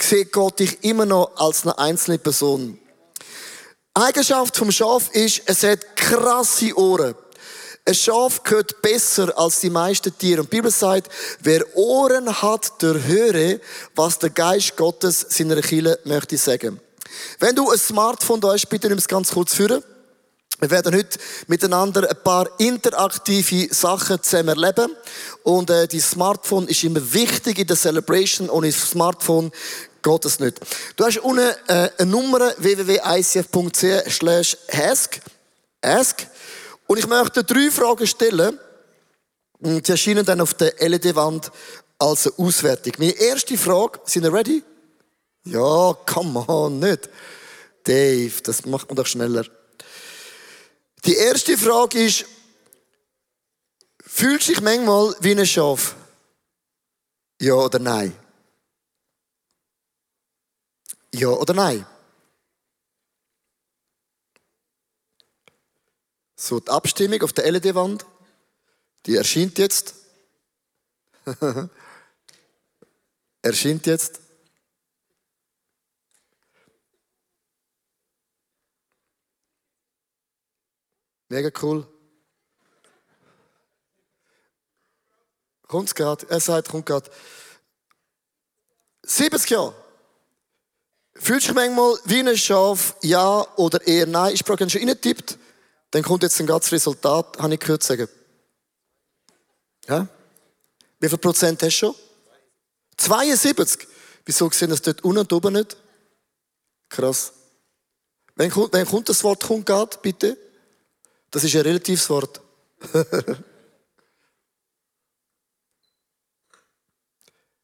sieht 0.01 0.31
Gott 0.31 0.59
dich 0.59 0.83
immer 0.83 1.05
noch 1.05 1.35
als 1.35 1.63
eine 1.63 1.77
einzelne 1.77 2.17
Person. 2.17 2.79
Eigenschaft 3.93 4.55
vom 4.55 4.71
Schaf 4.71 5.09
ist, 5.11 5.41
es 5.45 5.63
hat 5.63 5.95
krasse 5.95 6.77
Ohren. 6.77 7.15
Ein 7.85 7.95
Schaf 7.95 8.43
gehört 8.43 8.81
besser 8.81 9.35
als 9.37 9.61
die 9.61 9.69
meisten 9.69 10.15
Tiere. 10.15 10.41
Und 10.41 10.51
die 10.51 10.57
Bibel 10.57 10.71
sagt, 10.71 11.11
wer 11.41 11.65
Ohren 11.75 12.41
hat, 12.41 12.81
der 12.81 13.03
höre, 13.07 13.59
was 13.95 14.19
der 14.19 14.29
Geist 14.29 14.77
Gottes 14.77 15.25
seiner 15.29 15.59
Kirche 15.61 15.99
möchte 16.03 16.37
sagen. 16.37 16.79
Wenn 17.39 17.55
du 17.55 17.69
ein 17.69 17.77
Smartphone 17.77 18.41
da 18.41 18.53
hast, 18.53 18.67
bitte 18.67 18.87
nimm 18.87 18.97
es 18.97 19.07
ganz 19.07 19.31
kurz 19.31 19.53
führen. 19.53 19.83
Wir 20.59 20.71
werden 20.71 20.93
heute 20.93 21.17
miteinander 21.47 22.09
ein 22.09 22.21
paar 22.21 22.49
interaktive 22.59 23.73
Sachen 23.73 24.21
zusammen 24.21 24.49
erleben. 24.49 24.93
Und 25.43 25.69
äh, 25.69 25.87
die 25.87 26.01
Smartphone 26.01 26.67
ist 26.67 26.83
immer 26.83 27.13
wichtig 27.13 27.59
in 27.59 27.67
der 27.67 27.77
Celebration. 27.77 28.49
Ohne 28.49 28.69
Smartphone 28.73 29.51
geht 30.03 30.25
es 30.25 30.39
nicht. 30.39 30.59
Du 30.97 31.05
hast 31.05 31.19
unten 31.19 31.49
äh, 31.67 31.89
eine 31.97 32.11
Nummer 32.11 32.53
www.icf.ch 32.57 34.11
slash 34.11 34.57
ask. 35.81 36.27
Und 36.87 36.97
ich 36.97 37.07
möchte 37.07 37.45
drei 37.45 37.71
Fragen 37.71 38.05
stellen. 38.05 38.59
Und 39.59 39.87
die 39.87 39.91
erscheinen 39.91 40.25
dann 40.25 40.41
auf 40.41 40.53
der 40.55 40.73
LED-Wand 40.79 41.51
als 41.99 42.37
Auswertung. 42.37 42.93
Meine 42.97 43.11
erste 43.11 43.57
Frage, 43.57 43.99
sind 44.05 44.25
ihr 44.25 44.33
ready? 44.33 44.63
Ja, 45.49 45.93
come 46.05 46.45
on, 46.47 46.79
nicht. 46.79 47.09
Dave, 47.83 48.41
das 48.43 48.65
macht 48.65 48.87
man 48.87 48.97
doch 48.97 49.07
schneller. 49.07 49.45
Die 51.05 51.15
erste 51.15 51.57
Frage 51.57 52.03
ist, 52.05 52.25
fühlst 54.05 54.47
du 54.47 54.53
dich 54.53 54.61
manchmal 54.61 55.15
wie 55.21 55.31
ein 55.31 55.45
Schaf? 55.45 55.95
Ja 57.41 57.55
oder 57.55 57.79
nein? 57.79 58.15
Ja 61.13 61.29
oder 61.29 61.53
nein? 61.55 61.85
So, 66.35 66.59
die 66.59 66.69
Abstimmung 66.69 67.23
auf 67.23 67.33
der 67.33 67.51
LED-Wand, 67.51 68.05
die 69.07 69.15
erscheint 69.15 69.57
jetzt. 69.57 69.95
erscheint 73.41 73.87
jetzt. 73.87 74.28
Mega 81.29 81.51
cool. 81.61 81.87
Kommt's 85.67 85.93
gerade? 85.93 86.27
Er 86.29 86.39
sagt, 86.39 86.69
kommt 86.69 86.87
gerade. 86.87 87.09
70 89.03 89.49
Jahre. 89.51 89.75
Fühlst 91.13 91.47
du 91.47 91.53
dich 91.53 91.55
manchmal 91.55 91.95
wie 92.05 92.19
ein 92.19 92.37
Schaf, 92.37 92.95
ja 93.01 93.45
oder 93.57 93.85
eher 93.85 94.07
nein? 94.07 94.33
Ich 94.33 94.43
brauche 94.43 94.67
schon 94.69 94.81
reintippt, 94.81 95.37
dann 95.91 96.01
kommt 96.01 96.23
jetzt 96.23 96.39
ein 96.39 96.47
ganzes 96.47 96.71
Resultat, 96.71 97.37
habe 97.37 97.53
ich 97.53 97.59
gehört 97.59 97.83
sagen. 97.83 98.07
Ja? 99.87 100.07
Wie 100.99 101.09
viel 101.09 101.17
Prozent 101.17 101.61
hast 101.61 101.75
du 101.75 101.87
schon? 101.87 101.95
72. 102.97 103.87
Wieso 104.25 104.49
sehen 104.51 104.69
das 104.69 104.81
dort 104.81 105.03
unten 105.03 105.19
und 105.19 105.33
oben 105.33 105.53
nicht? 105.53 105.77
Krass. 106.89 107.33
Wenn 108.35 108.49
kommt, 108.49 108.73
wenn 108.73 108.85
kommt 108.85 109.09
das 109.09 109.23
Wort 109.23 109.43
kommt 109.43 109.65
gerade, 109.65 109.97
bitte? 110.01 110.37
Das 111.31 111.43
ist 111.43 111.55
ein 111.55 111.61
relatives 111.61 112.09
Wort. 112.09 112.41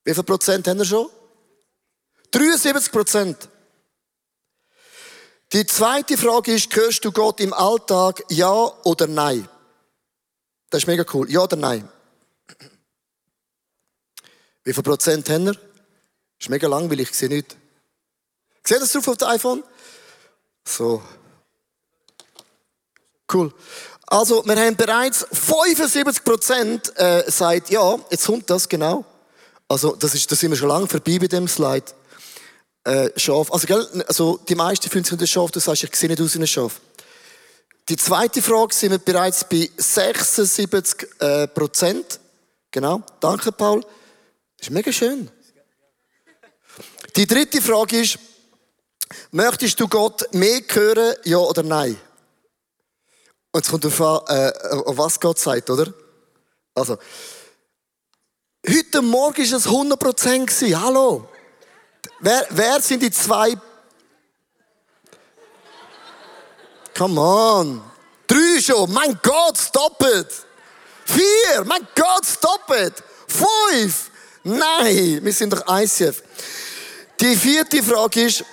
Wie 0.03 0.13
viel 0.13 0.23
Prozent 0.23 0.67
haben 0.67 0.77
wir 0.77 0.85
schon? 0.85 1.09
73 2.31 2.91
Prozent. 2.91 3.49
Die 5.51 5.65
zweite 5.65 6.17
Frage 6.17 6.53
ist, 6.53 6.75
hörst 6.75 7.05
du 7.05 7.11
Gott 7.11 7.39
im 7.39 7.53
Alltag 7.53 8.23
ja 8.29 8.51
oder 8.83 9.07
nein? 9.07 9.47
Das 10.69 10.83
ist 10.83 10.87
mega 10.87 11.05
cool. 11.13 11.31
Ja 11.31 11.41
oder 11.41 11.55
nein? 11.55 11.89
Wie 14.63 14.73
viel 14.73 14.83
Prozent 14.83 15.29
haben 15.29 15.45
wir? 15.45 15.53
Das 15.53 15.61
ist 16.41 16.49
mega 16.49 16.67
langweilig, 16.67 17.09
ich 17.11 17.17
sehe 17.17 17.29
nicht. 17.29 17.55
Seht 18.63 18.77
ihr 18.77 18.81
das 18.81 18.91
drauf 18.91 19.07
auf 19.07 19.17
dem 19.17 19.27
iPhone? 19.27 19.63
So. 20.67 21.01
Cool. 23.31 23.51
Also, 24.07 24.45
wir 24.45 24.55
haben 24.55 24.75
bereits 24.75 25.25
75 25.31 26.23
Prozent 26.23 26.97
äh, 26.97 27.23
sagt 27.29 27.69
ja, 27.69 27.97
jetzt 28.11 28.25
kommt 28.25 28.49
das 28.49 28.69
genau. 28.69 29.03
Also, 29.67 29.95
das 29.95 30.13
ist, 30.13 30.31
das 30.31 30.39
sind 30.39 30.51
wir 30.51 30.57
schon 30.57 30.69
lange 30.69 30.87
vorbei 30.87 31.17
bei 31.19 31.27
dem 31.27 31.47
Slide. 31.47 31.85
Äh, 32.83 33.09
Schaf. 33.15 33.51
Also, 33.51 33.65
gell, 33.65 34.03
also, 34.07 34.39
die 34.47 34.53
meisten 34.53 34.89
fühlen 34.89 35.03
sich 35.03 35.19
ein 35.19 35.27
Schaf, 35.27 35.49
du 35.51 35.59
sagst, 35.59 35.83
ich 35.83 35.95
sehe 35.95 36.09
nicht 36.09 36.21
aus 36.21 36.35
wie 36.35 36.39
ein 36.39 36.47
Schaf. 36.47 36.79
Die 37.89 37.97
zweite 37.97 38.41
Frage 38.41 38.73
sind 38.73 38.91
wir 38.91 38.99
bereits 38.99 39.43
bei 39.43 39.69
76 39.77 41.07
äh, 41.19 41.47
Prozent. 41.47 42.19
Genau. 42.71 43.01
Danke, 43.19 43.51
Paul. 43.51 43.81
Das 44.57 44.67
ist 44.67 44.71
mega 44.71 44.91
schön. 44.91 45.29
Die 47.15 47.27
dritte 47.27 47.61
Frage 47.61 48.01
ist, 48.01 48.19
möchtest 49.31 49.79
du 49.79 49.87
Gott 49.87 50.33
mehr 50.33 50.61
hören, 50.67 51.15
ja 51.23 51.37
oder 51.37 51.63
nein? 51.63 51.95
Und 53.55 53.63
es 53.63 53.71
kommt 53.71 53.85
darauf 53.85 54.27
an, 54.29 54.35
äh, 54.35 54.51
was 54.97 55.17
Gott 55.17 55.39
sagt, 55.39 55.69
oder? 55.69 55.87
Also, 56.73 56.97
heute 58.67 59.01
Morgen 59.01 59.49
war 59.49 59.57
es 59.57 59.65
100% 59.65 60.45
gewesen. 60.45 60.81
Hallo? 60.81 61.29
Wer, 62.19 62.47
wer 62.49 62.81
sind 62.81 63.01
die 63.01 63.11
zwei? 63.11 63.55
Come 66.97 67.21
on. 67.21 67.81
Drei 68.27 68.61
schon. 68.61 68.91
Mein 68.91 69.17
Gott, 69.23 69.57
stop 69.57 70.03
it. 70.03 70.27
Vier. 71.05 71.63
Mein 71.63 71.87
Gott, 71.95 72.25
stop 72.25 72.69
it. 72.71 73.01
Fünf. 73.25 74.11
Nein, 74.43 75.21
wir 75.23 75.31
sind 75.31 75.53
doch 75.53 75.63
ICF. 75.65 76.21
Die 77.21 77.37
vierte 77.37 77.81
Frage 77.81 78.25
ist, 78.25 78.43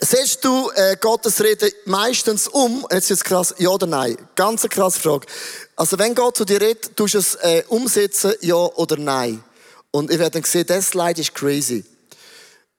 Setzt 0.00 0.44
du 0.44 0.70
äh, 0.74 0.96
Gottes 1.00 1.42
Rede 1.42 1.72
meistens 1.86 2.48
um? 2.48 2.86
Jetzt 2.90 3.10
ist 3.10 3.24
krass, 3.24 3.54
ja 3.58 3.70
oder 3.70 3.86
nein? 3.86 4.16
Ganz 4.34 4.62
eine 4.62 4.68
krasse 4.68 5.00
Frage. 5.00 5.26
Also 5.74 5.98
wenn 5.98 6.14
Gott 6.14 6.36
zu 6.36 6.44
dir 6.44 6.60
redet, 6.60 6.96
tust 6.96 7.14
du 7.14 7.18
es 7.18 7.34
äh, 7.36 7.64
umsetzen, 7.68 8.34
ja 8.40 8.54
oder 8.54 8.96
nein? 8.96 9.42
Und 9.90 10.10
ihr 10.10 10.18
werdet 10.18 10.46
sehen, 10.46 10.66
das 10.66 10.88
Slide 10.88 11.20
ist 11.20 11.34
crazy. 11.34 11.84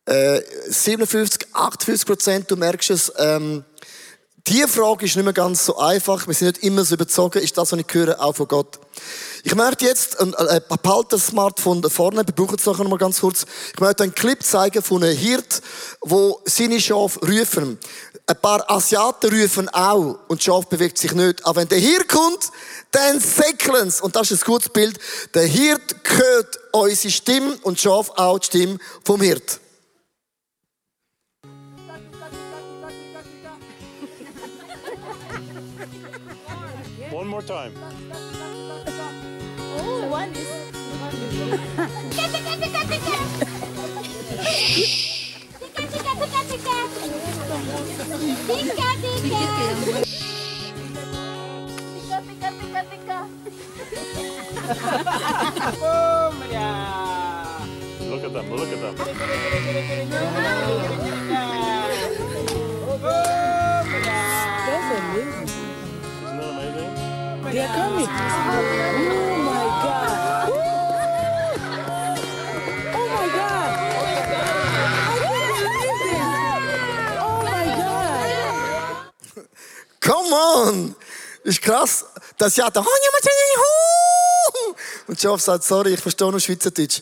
Äh, 0.05 0.41
57, 0.67 1.47
58 1.53 2.05
Prozent, 2.05 2.51
du 2.51 2.55
merkst 2.55 2.91
es, 2.91 3.11
ähm, 3.17 3.65
Die 4.47 4.65
Frage 4.65 5.05
ist 5.05 5.15
nicht 5.17 5.25
mehr 5.25 5.33
ganz 5.33 5.65
so 5.65 5.77
einfach. 5.77 6.25
Wir 6.25 6.33
sind 6.33 6.55
nicht 6.55 6.63
immer 6.63 6.85
so 6.85 6.95
überzogen. 6.95 7.41
Ist 7.41 7.57
das, 7.57 7.73
was 7.73 7.79
ich 7.79 7.93
höre, 7.93 8.21
auch 8.21 8.33
von 8.33 8.47
Gott? 8.47 8.79
Ich 9.43 9.55
möchte 9.55 9.85
jetzt, 9.85 10.19
ein, 10.19 10.31
behalte 10.31 11.09
das 11.11 11.27
Smartphone 11.27 11.81
da 11.81 11.89
vorne, 11.89 12.25
wir 12.25 12.33
brauchen 12.33 12.57
es 12.57 12.65
noch 12.65 12.77
mal 12.83 12.97
ganz 12.97 13.21
kurz. 13.21 13.45
Ich 13.73 13.79
möchte 13.79 14.03
einen 14.03 14.15
Clip 14.15 14.41
zeigen 14.43 14.81
von 14.81 15.03
einem 15.03 15.17
Hirt, 15.17 15.61
wo 16.01 16.41
seine 16.45 16.79
Schafe 16.79 17.19
rufen. 17.19 17.77
Ein 18.25 18.41
paar 18.41 18.69
Asiaten 18.69 19.31
rufen 19.33 19.69
auch 19.69 20.19
und 20.27 20.39
das 20.39 20.43
Schaf 20.43 20.67
bewegt 20.67 20.97
sich 20.97 21.13
nicht. 21.13 21.45
Aber 21.45 21.61
wenn 21.61 21.69
der 21.69 21.77
Hirt 21.77 22.07
kommt, 22.09 22.51
dann 22.91 23.19
säckeln 23.19 23.93
Und 24.01 24.15
das 24.15 24.31
ist 24.31 24.43
ein 24.43 24.45
gutes 24.45 24.69
Bild. 24.69 24.99
Der 25.33 25.45
Hirt 25.45 25.95
hört 26.03 26.59
unsere 26.71 27.11
Stimme 27.11 27.57
und 27.63 27.77
das 27.77 27.83
Schaf 27.83 28.09
auch 28.15 28.39
die 28.39 28.47
Stimme 28.47 28.77
vom 29.05 29.21
Hirt. 29.21 29.59
One 37.11 37.29
more 37.29 37.43
time. 37.43 37.71
manis. 40.27 40.67
Look 58.09 58.23
at 58.23 58.33
them, 58.33 58.49
look 58.51 58.69
at 58.69 58.79
them. 58.81 58.95
That's 64.65 64.99
amazing. 64.99 65.46
They 67.49 67.59
are 67.61 67.67
coming. 67.67 68.07
Oh 68.07 68.11
my 69.47 69.65
God. 69.83 70.49
Oh 72.93 73.07
my 73.15 73.27
God. 73.37 73.71
Oh 77.23 77.43
my 77.43 77.65
God. 77.79 78.07
Come 80.01 80.33
on! 80.33 80.95
Ist 81.43 81.61
krass. 81.61 82.05
Das 82.37 82.55
ja 82.57 82.69
der 82.69 82.83
Und 85.07 85.19
Schaf 85.19 85.41
sagt, 85.41 85.63
sorry, 85.63 85.93
ich 85.93 86.01
verstehe 86.01 86.29
nur 86.29 86.41
Schweizerdeutsch. 86.41 87.01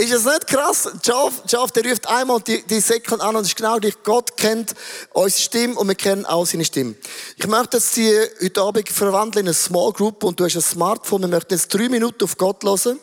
Ist 0.00 0.12
es 0.12 0.24
nicht 0.24 0.46
krass? 0.46 0.88
Schaf, 1.04 1.42
Schaf 1.46 1.72
der 1.72 1.84
ruft 1.84 2.08
einmal 2.08 2.40
die, 2.40 2.62
die 2.62 2.80
Säckeln 2.80 3.20
an 3.20 3.36
und 3.36 3.42
es 3.42 3.48
ist 3.48 3.56
genau 3.56 3.76
gleich. 3.76 4.02
Gott 4.02 4.34
kennt 4.34 4.74
unsere 5.12 5.42
Stimme 5.42 5.74
und 5.74 5.88
wir 5.88 5.94
kennen 5.94 6.24
auch 6.24 6.46
seine 6.46 6.64
Stimme. 6.64 6.94
Ich 7.36 7.46
möchte 7.46 7.76
jetzt 7.76 7.92
sie 7.92 8.10
heute 8.42 8.62
Abend 8.62 8.88
verwandeln 8.88 9.44
in 9.44 9.48
eine 9.48 9.54
Small 9.54 9.92
Group 9.92 10.24
und 10.24 10.40
du 10.40 10.44
hast 10.46 10.56
ein 10.56 10.62
Smartphone. 10.62 11.20
Wir 11.20 11.28
möchten 11.28 11.52
jetzt 11.52 11.68
drei 11.74 11.90
Minuten 11.90 12.24
auf 12.24 12.38
Gott 12.38 12.64
hören. 12.64 12.98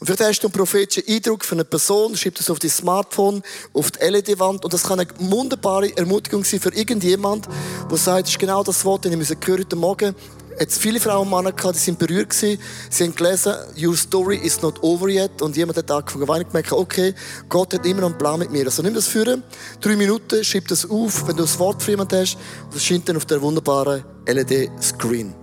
Und 0.00 0.06
vielleicht 0.06 0.20
hast 0.20 0.40
du 0.40 0.48
einen 0.48 0.52
prophetischen 0.52 1.04
Eindruck 1.06 1.44
für 1.44 1.54
eine 1.54 1.64
Person, 1.64 2.16
schreib 2.16 2.34
das 2.34 2.50
auf 2.50 2.58
dein 2.58 2.70
Smartphone, 2.70 3.44
auf 3.72 3.92
die 3.92 4.04
LED-Wand 4.04 4.64
und 4.64 4.74
das 4.74 4.82
kann 4.82 4.98
eine 4.98 5.08
wunderbare 5.20 5.96
Ermutigung 5.96 6.42
sein 6.42 6.58
für 6.58 6.74
irgendjemand, 6.74 7.46
der 7.88 7.98
sagt, 7.98 8.26
das 8.26 8.30
ist 8.30 8.40
genau 8.40 8.64
das 8.64 8.84
Wort, 8.84 9.04
das 9.04 9.12
ich 9.12 9.38
heute 9.46 9.76
Morgen 9.76 10.16
jetzt 10.58 10.78
viele 10.78 11.00
Frauen 11.00 11.28
und 11.28 11.30
Männer 11.30 11.52
gehabt, 11.52 11.76
die 11.76 11.80
sind 11.80 11.98
berührt 11.98 12.30
gewesen. 12.30 12.60
Sie 12.90 13.04
haben 13.04 13.14
gelesen, 13.14 13.54
your 13.80 13.96
story 13.96 14.36
is 14.36 14.60
not 14.62 14.82
over 14.82 15.08
yet. 15.08 15.42
Und 15.42 15.56
jemand 15.56 15.78
hat 15.78 15.90
angefangen, 15.90 16.28
weil 16.28 16.42
ich 16.42 16.48
gemerkt 16.48 16.72
okay, 16.72 17.14
Gott 17.48 17.74
hat 17.74 17.86
immer 17.86 18.02
noch 18.02 18.10
einen 18.10 18.18
Plan 18.18 18.38
mit 18.38 18.50
mir. 18.50 18.64
Also 18.64 18.82
nimm 18.82 18.94
das 18.94 19.06
für 19.06 19.42
drei 19.80 19.96
Minuten, 19.96 20.42
schreib 20.44 20.68
das 20.68 20.88
auf, 20.88 21.26
wenn 21.26 21.36
du 21.36 21.42
das 21.42 21.58
Wort 21.58 21.82
für 21.82 21.92
jemanden 21.92 22.20
hast. 22.20 22.36
Und 22.64 22.74
das 22.74 22.84
scheint 22.84 23.08
dann 23.08 23.16
auf 23.16 23.26
der 23.26 23.40
wunderbaren 23.40 24.04
LED-Screen. 24.26 25.41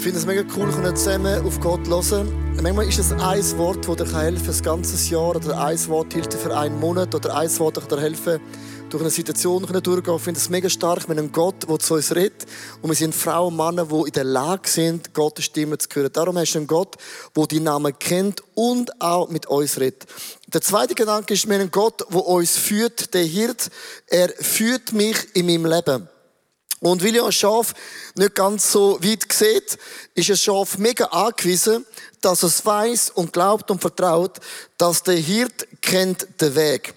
Ich 0.00 0.04
finde 0.04 0.18
es 0.18 0.24
mega 0.24 0.42
cool, 0.56 0.94
zusammen 0.94 1.46
auf 1.46 1.60
Gott 1.60 1.86
hören. 1.86 2.32
Manchmal 2.62 2.88
ist 2.88 2.98
es 2.98 3.12
ein 3.12 3.58
Wort, 3.58 3.86
das 3.86 3.96
dir 3.96 4.18
helfen 4.18 4.36
kann, 4.38 4.46
das 4.46 4.62
ganze 4.62 5.12
Jahr, 5.12 5.36
oder 5.36 5.62
ein 5.62 5.88
Wort 5.88 6.14
hilft 6.14 6.32
dir 6.32 6.38
für 6.38 6.56
einen 6.56 6.80
Monat, 6.80 7.14
oder 7.14 7.36
ein 7.36 7.58
Wort 7.58 7.76
das 7.76 7.86
dir 7.86 8.00
helfen 8.00 8.40
durch 8.88 9.02
eine 9.02 9.10
Situation 9.10 9.62
durchgehen. 9.62 10.16
Ich 10.16 10.22
finde 10.22 10.40
es 10.40 10.48
mega 10.48 10.70
stark, 10.70 11.06
wenn 11.06 11.18
ein 11.18 11.30
Gott, 11.30 11.68
der 11.68 11.78
zu 11.80 11.96
uns 11.96 12.16
redet, 12.16 12.46
und 12.80 12.88
wir 12.88 12.96
sind 12.96 13.14
Frauen 13.14 13.48
und 13.48 13.56
Männer, 13.58 13.84
die 13.84 14.06
in 14.06 14.12
der 14.12 14.24
Lage 14.24 14.70
sind, 14.70 15.12
Gottes 15.12 15.44
Stimme 15.44 15.76
zu 15.76 15.86
hören. 15.92 16.10
Darum 16.10 16.38
hast 16.38 16.54
du 16.54 16.60
einen 16.60 16.66
Gott, 16.66 16.96
der 17.36 17.46
die 17.46 17.60
Namen 17.60 17.98
kennt 17.98 18.42
und 18.54 19.02
auch 19.02 19.28
mit 19.28 19.48
uns 19.48 19.78
redet. 19.78 20.06
Der 20.46 20.62
zweite 20.62 20.94
Gedanke 20.94 21.34
ist, 21.34 21.46
wir 21.46 21.56
haben 21.56 21.60
einen 21.60 21.70
Gott, 21.70 22.06
der 22.10 22.24
uns 22.24 22.56
führt, 22.56 23.12
der 23.12 23.24
Hirt, 23.24 23.68
er 24.06 24.30
führt 24.30 24.94
mich 24.94 25.36
in 25.36 25.44
meinem 25.44 25.66
Leben. 25.66 26.08
Und 26.80 27.04
weil 27.04 27.14
ja 27.14 27.24
ein 27.24 27.32
Schaf 27.32 27.74
nicht 28.16 28.34
ganz 28.34 28.72
so 28.72 29.02
weit 29.02 29.30
sieht, 29.30 29.78
ist 30.14 30.30
ein 30.30 30.36
Schaf 30.36 30.78
mega 30.78 31.04
angewiesen, 31.06 31.84
dass 32.22 32.42
es 32.42 32.64
weiß 32.64 33.10
und 33.10 33.32
glaubt 33.32 33.70
und 33.70 33.80
vertraut, 33.80 34.38
dass 34.78 35.02
der 35.02 35.16
Hirt 35.16 35.68
kennt 35.82 36.26
den 36.40 36.54
Weg. 36.54 36.94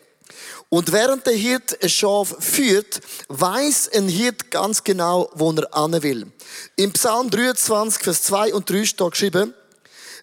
Und 0.70 0.92
während 0.92 1.28
der 1.28 1.34
Hirt 1.34 1.84
ein 1.84 1.90
Schaf 1.90 2.36
führt, 2.40 3.02
weiß 3.28 3.90
ein 3.94 4.08
Hirt 4.08 4.50
ganz 4.50 4.84
genau, 4.84 5.30
wo 5.36 5.52
er 5.52 5.72
an 5.76 6.02
will. 6.02 6.32
Im 6.78 6.94
Psalm 6.94 7.30
23, 7.30 8.02
Vers 8.02 8.24
2 8.24 8.54
und 8.54 8.70
3 8.70 8.86
steht 8.86 9.12
geschrieben, 9.12 9.54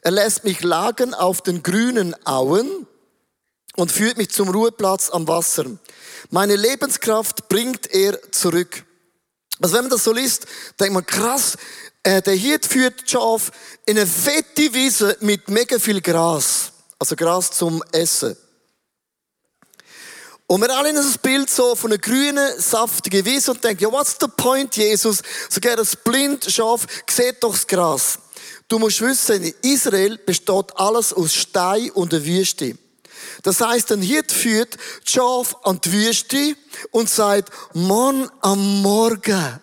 er 0.03 0.11
lässt 0.11 0.45
mich 0.45 0.63
lagen 0.63 1.13
auf 1.13 1.43
den 1.43 1.63
grünen 1.63 2.17
Auen 2.27 2.87
und 3.77 3.93
führt 3.93 4.17
mich 4.17 4.31
zum 4.31 4.49
Ruheplatz 4.49 5.11
am 5.11 5.29
Wasser. 5.29 5.67
Meine 6.31 6.57
Lebenskraft 6.57 7.49
bringt 7.49 7.93
er 7.95 8.19
zurück. 8.33 8.85
Also 9.61 9.75
wenn 9.75 9.83
man 9.83 9.91
das 9.91 10.05
so 10.05 10.13
liest, 10.13 10.47
denkt 10.79 10.95
man, 10.95 11.05
krass, 11.05 11.57
äh, 12.03 12.23
der 12.23 12.35
Hirt 12.35 12.65
führt 12.67 13.09
Schaf 13.09 13.51
in 13.87 13.99
eine 13.99 14.07
fette 14.07 14.73
Wiese 14.73 15.17
mit 15.21 15.49
mega 15.49 15.79
viel 15.79 16.01
Gras. 16.01 16.73
Also 16.99 17.17
Gras 17.17 17.51
zum 17.51 17.83
Essen. 17.93 18.37
Und 20.47 20.63
wir 20.63 20.77
alle 20.77 20.89
in 20.89 20.97
das 20.97 21.17
Bild 21.19 21.49
so 21.49 21.77
von 21.77 21.93
einer 21.93 22.01
grünen, 22.01 22.61
saftigen 22.61 23.25
Wiese 23.25 23.53
und 23.53 23.63
denken, 23.63 23.85
ja, 23.85 23.93
what's 23.93 24.17
the 24.21 24.27
point, 24.27 24.77
Jesus? 24.77 25.23
Sogar 25.49 25.77
das 25.77 25.95
blind 25.95 26.45
Schaf 26.51 26.87
sieht 27.09 27.43
doch 27.43 27.53
das 27.53 27.67
Gras. 27.67 28.19
Du 28.67 28.79
musst 28.79 29.01
wissen, 29.01 29.43
in 29.43 29.55
Israel 29.63 30.19
besteht 30.19 30.77
alles 30.77 31.13
aus 31.13 31.35
Stein 31.35 31.91
und 31.93 32.13
der 32.13 32.25
Wüste. 32.25 32.77
Das 33.43 33.61
heißt, 33.61 33.93
ein 33.93 34.03
Hirt 34.03 34.33
führt 34.33 34.75
das 34.75 35.13
Schaf 35.13 35.57
an 35.63 35.81
die 35.81 35.93
Wüste 35.93 36.57
und 36.91 37.09
sagt, 37.09 37.51
Mann 37.75 38.31
am 38.41 38.83
Morgen, 38.83 39.61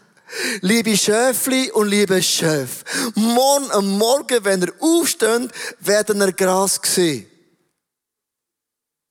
liebe 0.62 0.98
Schäfli 0.98 1.72
und 1.72 1.88
liebe 1.88 2.22
Schäf, 2.22 2.84
morgen 3.16 3.72
am 3.72 3.98
Morgen, 3.98 4.44
wenn 4.44 4.64
er 4.64 4.74
aufsteht, 4.80 5.52
werden 5.80 6.22
er 6.22 6.34
Gras 6.34 6.80
sehen. 6.84 7.28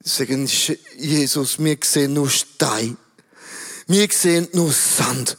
Sagen, 0.03 0.49
Jesus, 0.97 1.59
wir 1.59 1.79
sehen 1.83 2.15
nur 2.15 2.31
Stein. 2.31 2.97
Wir 3.89 4.09
sehen 4.11 4.49
nur 4.53 4.73
Sand. 4.73 5.37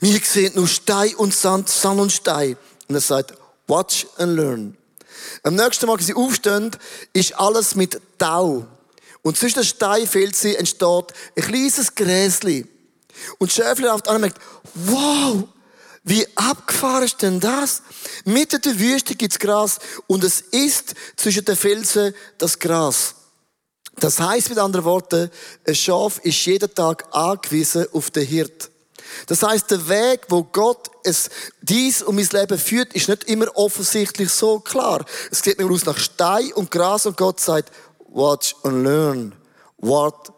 Wir 0.00 0.18
sehen 0.20 0.52
nur 0.54 0.68
Stein 0.68 1.14
und 1.16 1.34
Sand, 1.34 1.68
Sand 1.68 2.00
und 2.00 2.12
Stein. 2.12 2.56
Und 2.88 2.94
er 2.94 3.00
sagt, 3.00 3.34
watch 3.66 4.06
and 4.16 4.36
learn. 4.36 4.76
Am 5.42 5.54
nächsten 5.54 5.88
wenn 5.88 5.98
sie 5.98 6.14
aufstehen, 6.14 6.70
ist 7.12 7.34
alles 7.34 7.74
mit 7.74 8.00
Tau. 8.18 8.66
Und 9.22 9.36
zwischen 9.36 9.60
den 9.60 9.64
Steinfelsen 9.64 10.54
entsteht 10.54 11.12
ein 11.36 11.42
kleines 11.42 11.94
Gräsli. 11.94 12.66
Und 13.38 13.52
Schäfli 13.52 13.84
läuft 13.84 14.08
an 14.08 14.16
und 14.16 14.20
merkt, 14.22 14.38
wow, 14.74 15.44
wie 16.04 16.26
abgefahren 16.36 17.04
ist 17.04 17.20
denn 17.20 17.40
das? 17.40 17.82
Mitten 18.24 18.60
der 18.62 18.78
Wüste 18.78 19.14
gibt's 19.14 19.38
Gras 19.38 19.78
und 20.06 20.24
es 20.24 20.40
ist 20.40 20.94
zwischen 21.16 21.44
den 21.44 21.56
Felsen 21.56 22.14
das 22.38 22.58
Gras. 22.58 23.14
Das 23.96 24.20
heißt 24.20 24.48
mit 24.48 24.58
anderen 24.58 24.84
Worten, 24.84 25.30
ein 25.66 25.74
Schaf 25.74 26.18
ist 26.22 26.46
jeden 26.46 26.72
Tag 26.72 27.04
angewiesen 27.10 27.86
auf 27.92 28.10
den 28.10 28.26
Hirt. 28.26 28.70
Das 29.26 29.42
heißt, 29.42 29.70
der 29.70 29.88
Weg, 29.88 30.22
wo 30.28 30.44
Gott 30.44 30.90
es 31.04 31.30
dies 31.60 32.02
und 32.02 32.16
mein 32.16 32.28
Leben 32.30 32.58
führt, 32.58 32.92
ist 32.94 33.08
nicht 33.08 33.24
immer 33.24 33.46
offensichtlich 33.56 34.30
so 34.30 34.60
klar. 34.60 35.04
Es 35.30 35.42
geht 35.42 35.58
mir 35.58 35.70
aus 35.70 35.84
nach 35.84 35.98
Stein 35.98 36.52
und 36.54 36.70
Gras 36.70 37.06
und 37.06 37.16
Gott 37.16 37.40
sagt, 37.40 37.70
watch 38.08 38.54
and 38.62 38.84
learn. 38.84 39.34
What 39.78 40.32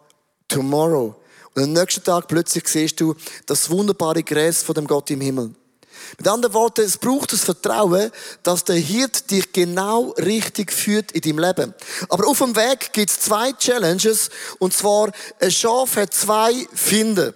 tomorrow. 0.47 1.15
Und 1.53 1.63
am 1.63 1.73
nächsten 1.73 2.03
Tag 2.03 2.27
plötzlich 2.27 2.67
siehst 2.67 2.99
du 2.99 3.15
das 3.45 3.69
wunderbare 3.69 4.23
Gräs 4.23 4.63
von 4.63 4.75
dem 4.75 4.87
Gott 4.87 5.09
im 5.11 5.21
Himmel. 5.21 5.51
Mit 6.17 6.27
anderen 6.27 6.53
Worten, 6.53 6.81
es 6.81 6.97
braucht 6.97 7.33
das 7.33 7.43
Vertrauen, 7.43 8.11
dass 8.43 8.63
der 8.63 8.75
Hirt 8.75 9.29
dich 9.31 9.51
genau 9.51 10.09
richtig 10.17 10.71
führt 10.71 11.11
in 11.11 11.21
deinem 11.21 11.39
Leben. 11.39 11.73
Aber 12.09 12.27
auf 12.27 12.39
dem 12.39 12.55
Weg 12.55 12.93
gibt 12.93 13.11
es 13.11 13.19
zwei 13.19 13.53
Challenges. 13.53 14.29
Und 14.59 14.73
zwar, 14.73 15.11
ein 15.39 15.51
Schaf 15.51 15.95
hat 15.95 16.13
zwei 16.13 16.67
Finden. 16.73 17.33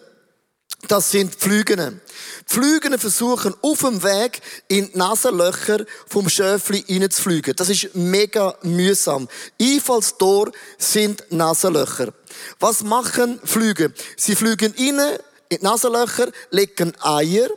Das 0.87 1.09
sind 1.09 1.33
Pflügene. 1.33 1.99
Pflügene 2.45 2.99
versuchen 2.99 3.55
auf 3.61 3.79
dem 3.79 4.03
Weg 4.03 4.41
in 4.67 4.91
die 4.91 4.97
Nasenlöcher 4.97 5.85
vom 6.07 6.29
Schöfli 6.29 6.85
reinzufliegen. 6.87 7.55
Das 7.55 7.69
ist 7.69 7.95
mega 7.95 8.55
mühsam. 8.61 9.27
Einfallstor 9.59 10.51
sind 10.77 11.23
Nasenlöcher. 11.31 12.13
Was 12.59 12.83
machen 12.83 13.39
Flüge? 13.43 13.93
Sie 14.15 14.35
fliegen 14.35 14.73
rein 14.77 15.17
in 15.49 15.57
die 15.57 15.63
Nasenlöcher, 15.63 16.31
legen 16.51 16.93
Eier 17.01 17.49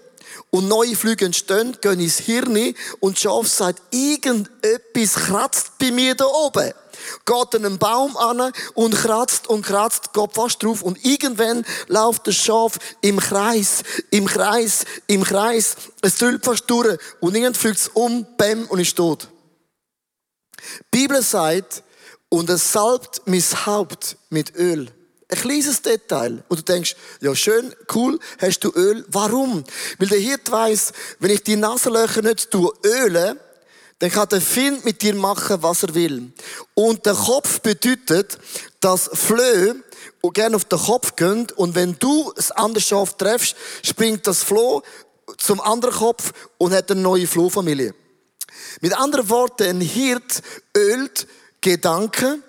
und 0.51 0.69
neue 0.69 0.97
Flüge 0.97 1.27
entstehen, 1.27 1.77
gehen 1.81 2.01
ins 2.01 2.19
Hirn 2.19 2.75
und 3.01 3.17
das 3.17 3.23
Schaf 3.23 3.49
sagt, 3.49 3.83
irgendetwas 3.91 5.14
kratzt 5.14 5.73
bei 5.79 5.91
mir 5.91 6.14
da 6.14 6.25
oben 6.27 6.73
geht 7.24 7.54
an 7.54 7.64
einen 7.64 7.78
Baum 7.78 8.16
an 8.16 8.52
und 8.74 8.94
kratzt 8.94 9.48
und 9.48 9.64
kratzt, 9.64 10.12
geht 10.12 10.32
fast 10.34 10.62
drauf 10.62 10.82
und 10.82 11.04
irgendwann 11.04 11.64
läuft 11.87 12.26
das 12.26 12.37
Schaf 12.37 12.78
im 13.00 13.18
Kreis, 13.18 13.82
im 14.11 14.26
Kreis, 14.26 14.84
im 15.06 15.22
Kreis. 15.22 15.76
Es 16.02 16.16
drüllt 16.16 16.44
fast 16.44 16.68
durch 16.70 16.98
und 17.20 17.34
irgendwann 17.34 17.54
fliegt 17.54 17.78
es 17.78 17.88
um, 17.88 18.26
bäm 18.37 18.66
und 18.66 18.80
ist 18.80 18.96
tot. 18.96 19.28
Die 20.92 20.98
Bibel 20.98 21.22
sagt, 21.22 21.82
und 22.28 22.50
es 22.50 22.72
salbt 22.72 23.22
mein 23.26 23.42
Haupt 23.66 24.16
mit 24.30 24.54
Öl. 24.56 24.90
Ein 25.30 25.38
kleines 25.38 25.82
Detail. 25.82 26.42
Und 26.48 26.61
du 26.61 26.62
denkst, 26.62 26.96
ja 27.20 27.34
schön, 27.34 27.74
cool, 27.94 28.18
hast 28.40 28.61
du 28.61 28.70
Öl. 28.70 29.04
Warum? 29.08 29.64
Weil 29.98 30.08
der 30.08 30.18
Hirt 30.18 30.50
weiss, 30.50 30.92
wenn 31.18 31.30
ich 31.30 31.42
die 31.42 31.56
Nasenlöcher 31.56 32.22
nicht 32.22 32.48
öle, 32.84 33.38
dann 33.98 34.11
kann 34.11 34.28
der 34.28 34.40
Find 34.40 34.84
mit 34.84 35.02
dir 35.02 35.14
machen, 35.14 35.62
was 35.62 35.82
er 35.82 35.94
will. 35.94 36.32
Und 36.74 37.04
der 37.04 37.14
Kopf 37.14 37.61
bedeutet, 37.61 38.38
dass 38.80 39.11
Flöhe 39.12 39.76
gerne 40.32 40.56
auf 40.56 40.64
den 40.66 40.78
Kopf 40.78 41.16
gehen 41.16 41.46
und 41.56 41.74
wenn 41.74 41.98
du 41.98 42.32
das 42.37 42.50
andere 42.52 42.82
Schaf 42.82 43.16
treffst, 43.16 43.56
springt 43.82 44.26
das 44.26 44.42
Floh 44.42 44.82
zum 45.37 45.61
anderen 45.61 45.94
Kopf 45.94 46.32
und 46.58 46.72
hat 46.72 46.90
eine 46.90 47.00
neue 47.00 47.26
Flohfamilie. 47.26 47.94
Mit 48.80 48.96
anderen 48.96 49.28
Worten, 49.28 49.64
ein 49.64 49.80
Hirt 49.80 50.42
ölt 50.76 51.26
Gedanken 51.61 52.42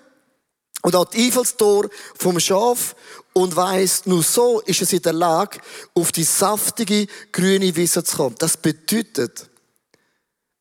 und 0.82 0.94
auch 0.94 1.06
die 1.06 1.26
Einfallstor 1.26 1.88
vom 2.16 2.38
Schaf 2.38 2.94
und 3.32 3.54
weiss, 3.56 4.06
nur 4.06 4.22
so 4.22 4.60
ist 4.60 4.82
es 4.82 4.92
in 4.92 5.02
der 5.02 5.12
Lage, 5.12 5.58
auf 5.94 6.12
die 6.12 6.24
saftige 6.24 7.06
grüne 7.32 7.74
Wiese 7.74 8.02
zu 8.04 8.16
kommen. 8.16 8.36
Das 8.38 8.56
bedeutet, 8.56 9.49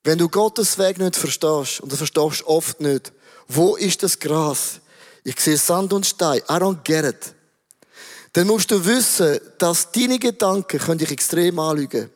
wenn 0.03 0.17
du 0.17 0.29
Gottes 0.29 0.77
Weg 0.77 0.97
nicht 0.97 1.15
verstehst, 1.15 1.81
und 1.81 1.91
das 1.91 1.97
verstehst 1.97 2.41
du 2.41 2.47
oft 2.47 2.79
nicht, 2.81 3.11
wo 3.47 3.75
ist 3.75 4.03
das 4.03 4.19
Gras? 4.19 4.79
Ich 5.23 5.39
sehe 5.39 5.57
Sand 5.57 5.91
und 5.93 6.05
Stein. 6.05 6.39
I 6.49 6.53
don't 6.53 6.83
get 6.83 7.05
it. 7.05 7.33
Dann 8.33 8.47
musst 8.47 8.71
du 8.71 8.85
wissen, 8.85 9.39
dass 9.57 9.91
deine 9.91 10.19
Gedanken 10.19 10.79
können 10.79 10.99
dich 10.99 11.11
extrem 11.11 11.59
anlügen 11.59 12.09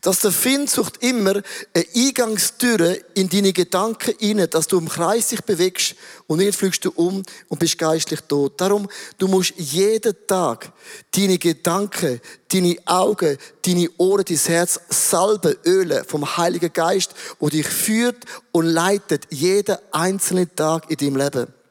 dass 0.00 0.20
der 0.20 0.32
Find 0.32 0.70
sucht 0.70 1.02
immer 1.02 1.42
eine 1.74 1.86
Eingangstür 1.94 2.96
in 3.14 3.28
deine 3.28 3.52
Gedanken 3.52 4.14
rein, 4.20 4.48
dass 4.50 4.66
du 4.66 4.78
im 4.78 4.88
Kreis 4.88 5.28
dich 5.28 5.42
bewegst 5.42 5.94
und 6.26 6.38
nicht 6.38 6.58
fliegst 6.58 6.84
du 6.84 6.90
um 6.94 7.22
und 7.48 7.58
bist 7.58 7.78
geistlich 7.78 8.20
tot. 8.22 8.60
Darum, 8.60 8.88
du 9.18 9.28
musst 9.28 9.54
jeden 9.56 10.14
Tag 10.26 10.72
deine 11.14 11.38
Gedanken, 11.38 12.20
deine 12.52 12.76
Augen, 12.86 13.36
deine 13.64 13.88
Ohren, 13.98 14.24
dein 14.24 14.36
Herz 14.36 14.80
salben, 14.88 15.56
ölen 15.64 16.04
vom 16.04 16.36
Heiligen 16.36 16.72
Geist, 16.72 17.14
wo 17.38 17.48
dich 17.48 17.66
führt 17.66 18.24
und 18.52 18.66
leitet 18.66 19.26
jeden 19.30 19.76
einzelnen 19.92 20.54
Tag 20.54 20.90
in 20.90 20.96
deinem 20.96 21.16
Leben. 21.16 21.63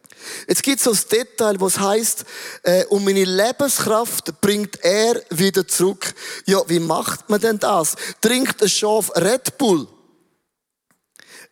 Jetzt 0.47 0.63
gibt 0.63 0.77
es 0.77 0.83
so 0.83 0.91
das 0.91 1.07
Detail, 1.07 1.55
was 1.59 1.79
heißt, 1.79 2.25
äh, 2.63 2.85
um 2.85 3.03
meine 3.03 3.23
Lebenskraft 3.23 4.39
bringt 4.41 4.83
er 4.83 5.21
wieder 5.29 5.67
zurück. 5.67 6.13
Ja, 6.45 6.61
wie 6.67 6.79
macht 6.79 7.29
man 7.29 7.41
denn 7.41 7.59
das? 7.59 7.95
Trinkt 8.21 8.61
ein 8.61 8.69
Schaf 8.69 9.11
Red 9.15 9.57
Bull? 9.57 9.87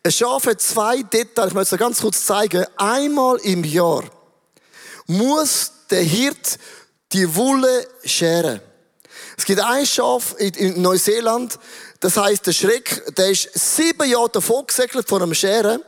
Ein 0.02 0.12
Schaf 0.12 0.46
hat 0.46 0.60
zwei 0.60 1.02
Details, 1.02 1.48
ich 1.48 1.54
möchte 1.54 1.74
es 1.76 1.80
ganz 1.80 2.00
kurz 2.00 2.24
zeigen. 2.26 2.66
Einmal 2.76 3.38
im 3.38 3.64
Jahr 3.64 4.04
muss 5.06 5.72
der 5.90 6.02
Hirt 6.02 6.58
die 7.12 7.34
Wolle 7.36 7.86
scheren. 8.04 8.60
Es 9.36 9.44
gibt 9.44 9.60
ein 9.60 9.86
Schaf 9.86 10.34
in 10.38 10.80
Neuseeland, 10.82 11.58
Das 12.02 12.16
heisst, 12.16 12.48
der 12.48 12.52
Schreck, 12.52 13.14
der 13.16 13.30
ist 13.30 13.48
sieben 13.54 14.10
Jahre 14.10 14.28
davon 14.28 14.66
gesegelt 14.66 15.08
von 15.08 15.22
einem 15.22 15.34
Scheren. 15.34 15.80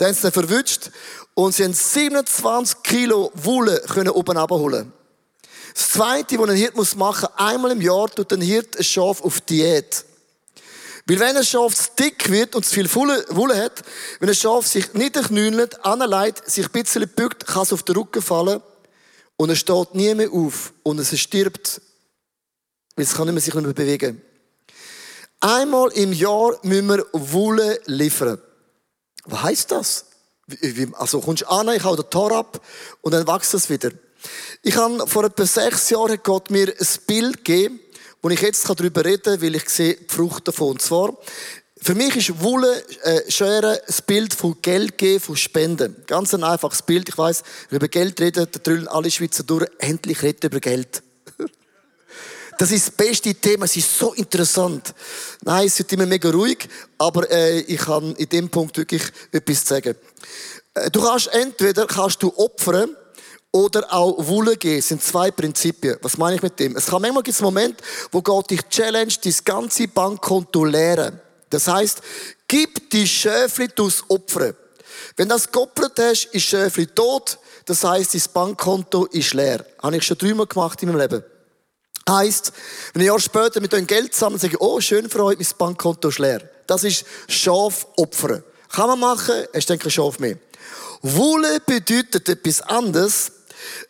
Den 0.00 0.08
haben 0.08 0.14
sie 0.14 0.22
dann 0.22 0.32
verwünscht. 0.32 0.90
Und 1.34 1.54
sie 1.54 1.64
haben 1.64 1.72
27 1.72 2.82
Kilo 2.82 3.30
Wolle 3.34 3.80
können 3.88 4.10
oben 4.10 4.36
abholen. 4.36 4.92
Das 5.74 5.90
Zweite, 5.90 6.38
was 6.38 6.50
ein 6.50 6.56
Hirt 6.56 6.76
muss 6.76 6.94
machen, 6.94 7.28
einmal 7.36 7.70
im 7.70 7.80
Jahr 7.80 8.08
tut 8.10 8.32
ein 8.32 8.42
Hirt 8.42 8.76
ein 8.76 8.84
Schaf 8.84 9.22
auf 9.22 9.40
Diät. 9.40 10.04
Weil 11.06 11.18
wenn 11.18 11.36
ein 11.36 11.44
Schaf 11.44 11.74
zu 11.74 11.90
dick 11.98 12.30
wird 12.30 12.54
und 12.54 12.64
zu 12.64 12.74
viel 12.74 12.94
Wolle 12.94 13.56
hat, 13.56 13.82
wenn 14.20 14.28
ein 14.28 14.34
Schaf 14.34 14.66
sich 14.66 14.92
niederknüllt, 14.92 15.84
anleitet, 15.84 16.48
sich 16.48 16.66
ein 16.66 16.72
bisschen 16.72 17.08
bückt, 17.08 17.46
kann 17.46 17.62
es 17.62 17.72
auf 17.72 17.82
den 17.82 17.96
Rücken 17.96 18.22
fallen 18.22 18.60
und 19.36 19.50
es 19.50 19.58
steht 19.58 19.94
nie 19.94 20.14
mehr 20.14 20.30
auf 20.30 20.72
und 20.82 20.98
es 20.98 21.18
stirbt, 21.18 21.80
weil 22.94 23.04
es 23.04 23.14
kann 23.14 23.26
nicht 23.26 23.34
mehr 23.34 23.42
sich 23.42 23.54
nicht 23.54 23.64
mehr 23.64 23.74
bewegen. 23.74 24.22
Einmal 25.40 25.90
im 25.92 26.12
Jahr 26.12 26.56
müssen 26.62 26.88
wir 26.88 27.06
Wolle 27.12 27.80
liefern. 27.86 28.40
Was 29.24 29.42
heisst 29.42 29.72
das? 29.72 30.04
Also 30.94 31.20
kommst 31.20 31.42
du 31.42 31.50
an, 31.50 31.68
ich 31.74 31.84
hau 31.84 31.96
den 31.96 32.08
Tor 32.10 32.32
ab 32.32 32.60
und 33.00 33.12
dann 33.12 33.26
wächst 33.26 33.54
es 33.54 33.70
wieder. 33.70 33.90
Ich 34.62 34.76
habe 34.76 35.06
vor 35.06 35.24
etwa 35.24 35.44
sechs 35.46 35.90
Jahren 35.90 36.18
Gott 36.22 36.50
mir 36.50 36.68
ein 36.68 36.86
Bild 37.06 37.44
gegeben, 37.44 37.80
wo 38.20 38.30
ich 38.30 38.40
jetzt 38.40 38.68
darüber 38.68 39.04
reden 39.04 39.22
kann, 39.22 39.42
weil 39.42 39.56
ich 39.56 39.68
sehe 39.68 39.94
die 39.94 40.06
Frucht 40.08 40.46
davon. 40.46 40.72
Und 40.72 40.82
zwar, 40.82 41.16
für 41.80 41.96
mich 41.96 42.14
ist 42.14 42.40
Wolle, 42.40 42.84
äh, 43.02 43.28
Schere 43.28 43.82
ein 43.86 43.94
Bild 44.06 44.34
von 44.34 44.56
Geld 44.62 44.96
geben, 44.96 45.20
von 45.20 45.36
Spenden. 45.36 45.96
Ganz 46.06 46.32
ein 46.32 46.44
einfaches 46.44 46.82
Bild. 46.82 47.08
Ich 47.08 47.18
weiss, 47.18 47.42
wenn 47.68 47.72
wir 47.72 47.76
über 47.78 47.88
Geld 47.88 48.20
reden, 48.20 48.46
da 48.50 48.58
drüllen 48.60 48.86
alle 48.86 49.10
Schweizer 49.10 49.42
durch, 49.42 49.66
endlich 49.78 50.22
reden 50.22 50.46
über 50.46 50.60
Geld. 50.60 51.02
Das 52.58 52.70
ist 52.70 52.88
das 52.88 52.94
beste 52.94 53.34
Thema. 53.34 53.64
Es 53.64 53.76
ist 53.76 53.98
so 53.98 54.12
interessant. 54.12 54.94
Nein, 55.42 55.66
es 55.66 55.78
wird 55.78 55.92
immer 55.92 56.06
mega 56.06 56.30
ruhig, 56.30 56.68
aber 56.98 57.30
äh, 57.30 57.60
ich 57.60 57.80
kann 57.80 58.14
in 58.16 58.28
dem 58.28 58.48
Punkt 58.50 58.76
wirklich 58.76 59.02
etwas 59.32 59.66
sagen. 59.66 59.96
Äh, 60.74 60.90
du 60.90 61.02
kannst 61.02 61.28
entweder 61.28 61.86
kannst 61.86 62.22
du 62.22 62.32
opfern 62.36 62.96
oder 63.50 63.92
auch 63.92 64.26
Wolle 64.26 64.56
geben. 64.56 64.76
Das 64.76 64.88
sind 64.88 65.02
zwei 65.02 65.30
Prinzipien. 65.30 65.96
Was 66.02 66.18
meine 66.18 66.36
ich 66.36 66.42
mit 66.42 66.58
dem? 66.58 66.76
Es 66.76 66.86
kann 66.86 67.02
manchmal 67.02 67.22
gibt 67.22 67.38
einen 67.38 67.44
Moment, 67.44 67.80
wo 68.10 68.22
Gott 68.22 68.50
dich 68.50 68.62
challenge, 68.68 69.14
dein 69.22 69.34
ganze 69.44 69.88
Bankkonto 69.88 70.64
leeren. 70.64 71.20
Das 71.50 71.68
heißt, 71.68 72.00
gib 72.48 72.90
die 72.90 73.06
Schöfli 73.06 73.68
durchs 73.68 74.02
Opfern. 74.08 74.54
Wenn 75.16 75.28
du 75.28 75.34
das 75.34 75.50
geopfert 75.50 75.98
hast, 75.98 76.26
ist 76.26 76.44
Schöfli 76.44 76.86
tot. 76.86 77.38
Das 77.66 77.84
heißt, 77.84 78.14
dein 78.14 78.22
Bankkonto 78.32 79.06
ist 79.06 79.34
leer. 79.34 79.64
Habe 79.82 79.96
ich 79.96 80.02
schon 80.02 80.18
dreimal 80.18 80.46
gemacht 80.46 80.82
in 80.82 80.88
meinem 80.88 81.00
Leben. 81.00 81.24
Heißt, 82.12 82.52
wenn 82.92 83.02
ein 83.02 83.06
Jahr 83.06 83.20
später 83.20 83.60
mit 83.60 83.72
euch 83.72 83.86
Geld 83.86 84.14
zusammen 84.14 84.38
sage, 84.38 84.56
oh, 84.60 84.80
schön 84.80 85.08
für 85.08 85.24
mein 85.24 85.38
Bankkonto 85.56 86.08
ist 86.08 86.18
leer. 86.18 86.42
Das 86.66 86.84
ist 86.84 87.04
Schaf 87.28 87.86
opfern. 87.96 88.44
Kann 88.70 88.88
man 88.88 89.00
machen, 89.00 89.44
hast 89.54 89.70
dann 89.70 89.78
kein 89.78 89.90
Schaf 89.90 90.18
mehr. 90.18 90.36
Wohle 91.02 91.60
bedeutet 91.64 92.28
etwas 92.28 92.60
anderes. 92.60 93.32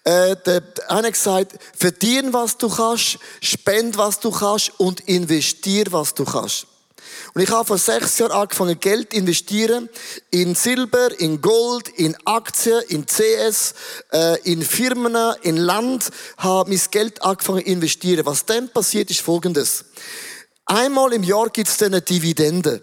Äh, 0.05 0.37
der 0.45 0.63
eine 0.89 1.09
hat 1.09 1.15
gesagt, 1.15 1.53
verdien, 1.77 2.33
was 2.33 2.59
du 2.59 2.69
kannst, 2.69 3.19
spend, 3.41 3.97
was 3.97 4.21
du 4.21 4.31
kannst 4.31 4.73
und 4.79 5.01
investier, 5.01 5.87
was 5.91 6.15
du 6.15 6.25
kannst. 6.25 6.67
Und 7.35 7.43
ich 7.43 7.51
habe 7.51 7.65
vor 7.65 7.79
sechs 7.79 8.19
Jahren 8.19 8.33
angefangen, 8.33 8.79
Geld 8.79 9.11
zu 9.11 9.19
investieren 9.19 9.89
in 10.31 10.55
Silber, 10.55 11.19
in 11.19 11.41
Gold, 11.41 11.89
in 11.89 12.17
Aktien, 12.25 12.83
in 12.89 13.07
CS, 13.07 13.75
äh, 14.13 14.41
in 14.43 14.63
Firmen, 14.63 15.17
in 15.43 15.57
Land, 15.57 16.11
habe 16.39 16.71
mein 16.71 16.81
Geld 16.91 17.23
angefangen 17.23 17.65
zu 17.65 17.71
investieren. 17.71 18.27
Was 18.27 18.45
dann 18.45 18.69
passiert, 18.69 19.11
ist 19.11 19.21
Folgendes. 19.21 19.85
Einmal 20.67 21.13
im 21.13 21.23
Jahr 21.23 21.49
gibt 21.51 21.69
es 21.69 21.77
dann 21.77 21.93
eine 21.93 22.03
Dividende. 22.03 22.83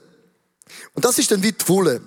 Und 0.94 1.06
das 1.06 1.18
ist 1.18 1.32
dann 1.32 1.44
wie 1.44 1.52
die 1.52 1.68
Wolle. 1.68 2.02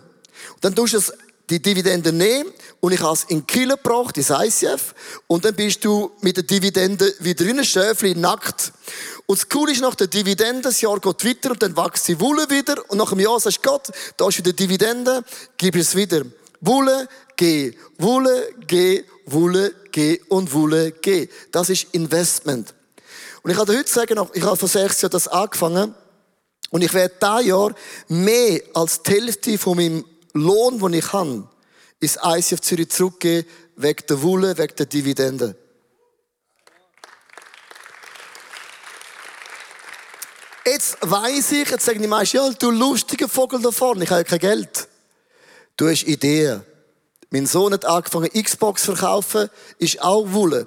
Und 0.55 0.65
dann 0.65 0.75
tust 0.75 0.95
du 0.95 0.99
es, 0.99 1.13
die 1.53 1.61
Dividende 1.61 2.13
nehmen 2.13 2.51
und 2.81 2.93
ich 2.93 3.01
habe 3.01 3.13
es 3.13 3.25
in 3.25 3.47
Kilo 3.47 3.77
gebracht, 3.77 4.17
ins 4.17 4.31
ICF. 4.31 4.95
Und 5.27 5.45
dann 5.45 5.55
bist 5.55 5.85
du 5.85 6.11
mit 6.21 6.37
der 6.37 6.45
Dividende 6.45 7.13
wieder 7.21 7.45
in 7.45 7.63
Schäfli 7.65 8.15
nackt. 8.15 8.73
Und 9.27 9.39
das 9.39 9.49
Coole 9.49 9.73
ist, 9.73 9.83
nach 9.83 9.95
der 9.95 10.07
Dividende, 10.07 10.63
das 10.63 10.81
Jahr 10.81 10.99
geht 10.99 11.25
weiter 11.25 11.51
und 11.51 11.63
dann 11.63 11.77
wächst 11.77 12.09
die 12.09 12.19
Wolle 12.19 12.49
wieder. 12.49 12.83
Und 12.91 12.99
nach 12.99 13.13
einem 13.13 13.21
Jahr 13.21 13.39
sagst 13.39 13.59
du, 13.63 13.69
Gott, 13.71 13.89
da 14.17 14.29
ist 14.29 14.39
wieder 14.39 14.53
Dividende, 14.53 15.23
gib 15.59 15.77
es 15.77 15.95
wieder. 15.95 16.23
Wolle, 16.61 17.09
geh, 17.37 17.75
Wolle, 17.99 18.55
geh, 18.67 19.05
Wolle, 19.27 19.75
geh 19.91 20.21
und 20.29 20.53
Wolle, 20.53 20.93
geh. 20.93 21.29
Das 21.51 21.69
ist 21.69 21.89
Investment. 21.93 22.75
Und 23.43 23.51
ich 23.51 23.57
kann 23.57 23.67
dir 23.67 23.79
heute 23.79 23.91
sagen, 23.91 24.19
ich 24.33 24.43
habe 24.43 24.57
vor 24.57 24.69
sechs 24.69 25.03
Jahren 25.03 25.13
das 25.13 25.29
angefangen. 25.29 25.95
Und 26.71 26.83
ich 26.83 26.95
werde 26.95 27.15
dieses 27.21 27.47
Jahr 27.47 27.75
mehr 28.09 28.63
als 28.73 29.03
die 29.03 29.11
Hälfte 29.11 29.59
von 29.59 29.77
meinem 29.77 30.05
Lohn, 30.33 30.79
den 30.79 30.95
ich 30.95 31.13
habe, 31.13 31.49
ins 32.01 32.19
ICF 32.23 32.61
Zürich 32.61 32.91
zurückgeben, 32.91 33.49
wegen 33.77 34.07
der 34.09 34.23
Wolle, 34.23 34.57
wegen 34.59 34.77
der 34.77 34.87
Dividende. 34.87 35.57
Jetzt 40.65 40.99
weiss 41.01 41.53
ich, 41.53 41.69
jetzt 41.69 41.85
sagen 41.85 42.01
die 42.01 42.09
meisten, 42.09 42.37
ja, 42.37 42.49
du 42.51 42.71
lustiger 42.71 43.29
Vogel 43.29 43.61
da 43.61 43.71
vorne, 43.71 44.05
ich 44.05 44.11
habe 44.11 44.21
ja 44.21 44.25
kein 44.25 44.39
Geld. 44.39 44.89
Du 45.77 45.89
hast 45.89 46.05
Ideen. 46.05 46.63
Mein 47.31 47.47
Sohn 47.47 47.73
hat 47.73 47.87
angefangen, 47.87 48.29
Xbox 48.31 48.83
zu 48.83 48.95
verkaufen, 48.95 49.49
ist 49.79 50.03
auch 50.03 50.33
Wolle. 50.33 50.67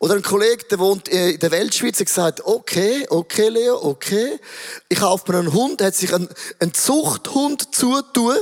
Oder 0.00 0.14
ein 0.14 0.22
Kollege, 0.22 0.64
der 0.64 0.80
wohnt 0.80 1.08
in 1.08 1.38
der 1.38 1.50
Weltschweiz, 1.52 2.00
hat 2.00 2.06
gesagt, 2.06 2.44
okay, 2.44 3.06
okay, 3.08 3.48
Leo, 3.48 3.76
okay. 3.80 4.40
Ich 4.88 4.98
kaufe 4.98 5.30
mir 5.30 5.38
einen 5.38 5.52
Hund, 5.52 5.80
hat 5.80 5.94
sich 5.94 6.12
einen, 6.12 6.28
einen 6.58 6.74
Zuchthund 6.74 7.74
zutun 7.74 8.38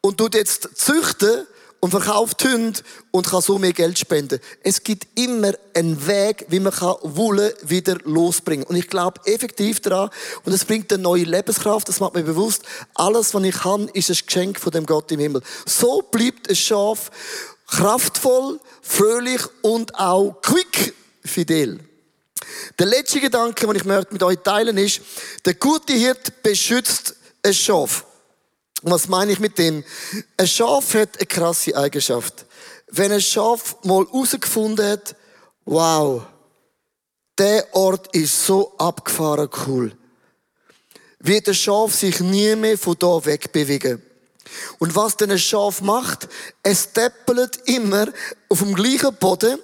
und 0.00 0.18
tut 0.18 0.34
jetzt 0.34 0.68
züchten 0.74 1.46
und 1.80 1.90
verkauft 1.90 2.42
Hunde 2.44 2.80
und 3.10 3.26
kann 3.26 3.40
so 3.40 3.58
mehr 3.58 3.72
Geld 3.72 3.98
spenden. 3.98 4.40
Es 4.62 4.82
gibt 4.82 5.06
immer 5.18 5.52
einen 5.74 6.06
Weg, 6.06 6.46
wie 6.48 6.60
man 6.60 6.72
kann 6.72 6.96
Wolle 7.02 7.54
wieder 7.62 7.98
losbringen 8.04 8.66
Und 8.66 8.76
ich 8.76 8.88
glaube 8.88 9.20
effektiv 9.26 9.80
daran, 9.80 10.10
und 10.44 10.52
es 10.52 10.64
bringt 10.64 10.92
eine 10.92 11.02
neue 11.02 11.24
Lebenskraft, 11.24 11.88
das 11.88 12.00
macht 12.00 12.14
mir 12.14 12.22
bewusst, 12.22 12.62
alles, 12.94 13.34
was 13.34 13.42
ich 13.44 13.56
kann, 13.56 13.88
ist 13.88 14.10
ein 14.10 14.18
Geschenk 14.26 14.58
von 14.58 14.72
dem 14.72 14.86
Gott 14.86 15.12
im 15.12 15.20
Himmel. 15.20 15.42
So 15.64 16.02
bleibt 16.02 16.48
ein 16.48 16.56
Schaf 16.56 17.10
kraftvoll, 17.68 18.60
fröhlich 18.80 19.42
und 19.62 19.94
auch 19.96 20.40
quick 20.42 20.94
fidel. 21.24 21.80
Der 22.78 22.86
letzte 22.86 23.20
Gedanke, 23.20 23.66
den 23.66 23.76
ich 23.76 23.84
möchte 23.84 24.12
mit 24.12 24.22
euch 24.22 24.38
teilen, 24.38 24.78
ist, 24.78 25.00
der 25.44 25.54
gute 25.54 25.92
Hirt 25.92 26.42
beschützt 26.42 27.16
ein 27.42 27.54
Schaf. 27.54 28.04
Und 28.82 28.92
was 28.92 29.08
meine 29.08 29.32
ich 29.32 29.38
mit 29.38 29.58
dem? 29.58 29.84
Ein 30.36 30.46
Schaf 30.46 30.94
hat 30.94 31.16
eine 31.16 31.26
krasse 31.26 31.76
Eigenschaft. 31.76 32.46
Wenn 32.88 33.12
ein 33.12 33.20
Schaf 33.20 33.76
mal 33.82 34.04
herausgefunden 34.04 34.86
hat, 34.86 35.16
wow, 35.64 36.22
der 37.38 37.74
Ort 37.74 38.14
ist 38.14 38.46
so 38.46 38.74
abgefahren 38.78 39.48
cool, 39.66 39.96
wird 41.18 41.48
ein 41.48 41.54
Schaf 41.54 41.94
sich 41.94 42.20
nie 42.20 42.54
mehr 42.54 42.78
von 42.78 42.96
da 42.98 43.24
wegbewegen. 43.24 44.02
Und 44.78 44.94
was 44.94 45.16
denn 45.16 45.30
ein 45.30 45.38
Schaf 45.38 45.80
macht, 45.80 46.28
es 46.62 46.92
deppelt 46.92 47.58
immer 47.64 48.06
auf 48.48 48.60
dem 48.60 48.74
gleichen 48.74 49.14
Boden 49.16 49.58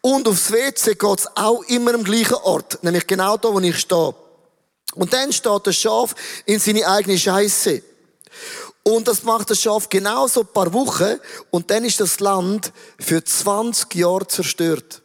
und 0.00 0.28
aufs 0.28 0.52
WC 0.52 0.94
geht's 0.94 1.26
auch 1.34 1.62
immer 1.64 1.94
am 1.94 2.04
gleichen 2.04 2.34
Ort, 2.34 2.82
nämlich 2.84 3.06
genau 3.06 3.36
da, 3.36 3.52
wo 3.52 3.58
ich 3.60 3.78
stehe. 3.78 4.14
Und 4.94 5.12
dann 5.12 5.32
steht 5.32 5.66
das 5.66 5.76
Schaf 5.76 6.14
in 6.44 6.60
seine 6.60 6.86
eigene 6.86 7.18
Scheiße. 7.18 7.82
Und 8.82 9.08
das 9.08 9.24
macht 9.24 9.50
das 9.50 9.60
Schaf 9.60 9.88
genauso 9.88 10.42
ein 10.42 10.52
paar 10.52 10.72
Wochen 10.72 11.18
und 11.50 11.70
dann 11.70 11.84
ist 11.84 12.00
das 12.00 12.20
Land 12.20 12.72
für 12.98 13.24
20 13.24 13.94
Jahre 13.94 14.26
zerstört. 14.28 15.02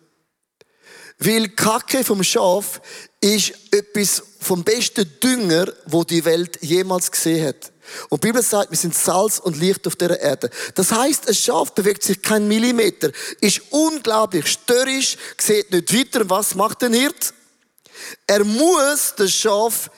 Weil 1.17 1.49
Kacke 1.49 2.03
vom 2.03 2.23
Schaf 2.23 2.81
ist 3.19 3.53
etwas 3.71 4.23
vom 4.39 4.63
besten 4.63 5.19
Dünger, 5.19 5.71
wo 5.85 6.03
die 6.03 6.25
Welt 6.25 6.57
jemals 6.61 7.11
gesehen 7.11 7.47
hat. 7.47 7.71
Und 8.09 8.23
die 8.23 8.27
Bibel 8.27 8.41
sagt, 8.41 8.71
wir 8.71 8.77
sind 8.77 8.95
Salz 8.95 9.39
und 9.39 9.57
Licht 9.57 9.85
auf 9.85 9.95
der 9.95 10.19
Erde. 10.19 10.49
Das 10.75 10.91
heißt, 10.91 11.27
ein 11.27 11.35
Schaf 11.35 11.73
bewegt 11.73 12.03
sich 12.03 12.21
keinen 12.21 12.47
Millimeter, 12.47 13.11
ist 13.39 13.61
unglaublich 13.69 14.47
störrisch, 14.47 15.17
sieht 15.39 15.71
nicht 15.71 15.93
weiter. 15.93 16.29
Was 16.29 16.55
macht 16.55 16.83
ein 16.83 16.93
Hirt? 16.93 17.33
Er 18.25 18.43
muss 18.43 19.13
das 19.15 19.31
Schaf 19.31 19.89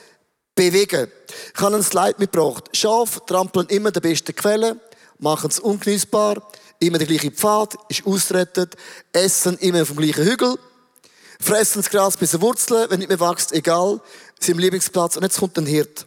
bewegen. 0.55 1.09
Ich 1.53 1.61
habe 1.61 1.75
einen 1.75 1.83
Slide 1.83 2.15
mitgebracht. 2.17 2.69
Schaf 2.73 3.21
trampeln 3.25 3.67
immer 3.67 3.91
der 3.91 4.01
besten 4.01 4.35
Quelle, 4.35 4.79
machen 5.19 5.49
es 5.49 5.59
ungenießbar, 5.59 6.45
immer 6.79 6.97
der 6.97 7.07
gleiche 7.07 7.31
Pfad, 7.31 7.75
ist 7.89 8.05
ausrettet, 8.05 8.75
essen 9.11 9.57
immer 9.59 9.85
vom 9.85 9.97
gleichen 9.97 10.25
Hügel, 10.25 10.57
fressen 11.39 11.81
das 11.81 11.89
Gras 11.89 12.17
bis 12.17 12.31
zur 12.31 12.41
Wurzeln, 12.41 12.89
wenn 12.89 12.99
nicht 12.99 13.09
mehr 13.09 13.19
wächst, 13.19 13.51
egal, 13.53 14.01
sie 14.39 14.51
im 14.51 14.59
Lieblingsplatz. 14.59 15.17
Und 15.17 15.23
jetzt 15.23 15.39
kommt 15.39 15.57
ein 15.57 15.65
Hirt 15.65 16.05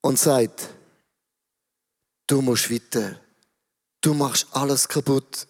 und 0.00 0.18
sagt, 0.18 0.68
du 2.26 2.40
musst 2.42 2.70
weiter. 2.70 3.20
Du 4.00 4.14
machst 4.14 4.46
alles 4.52 4.88
kaputt. 4.88 5.46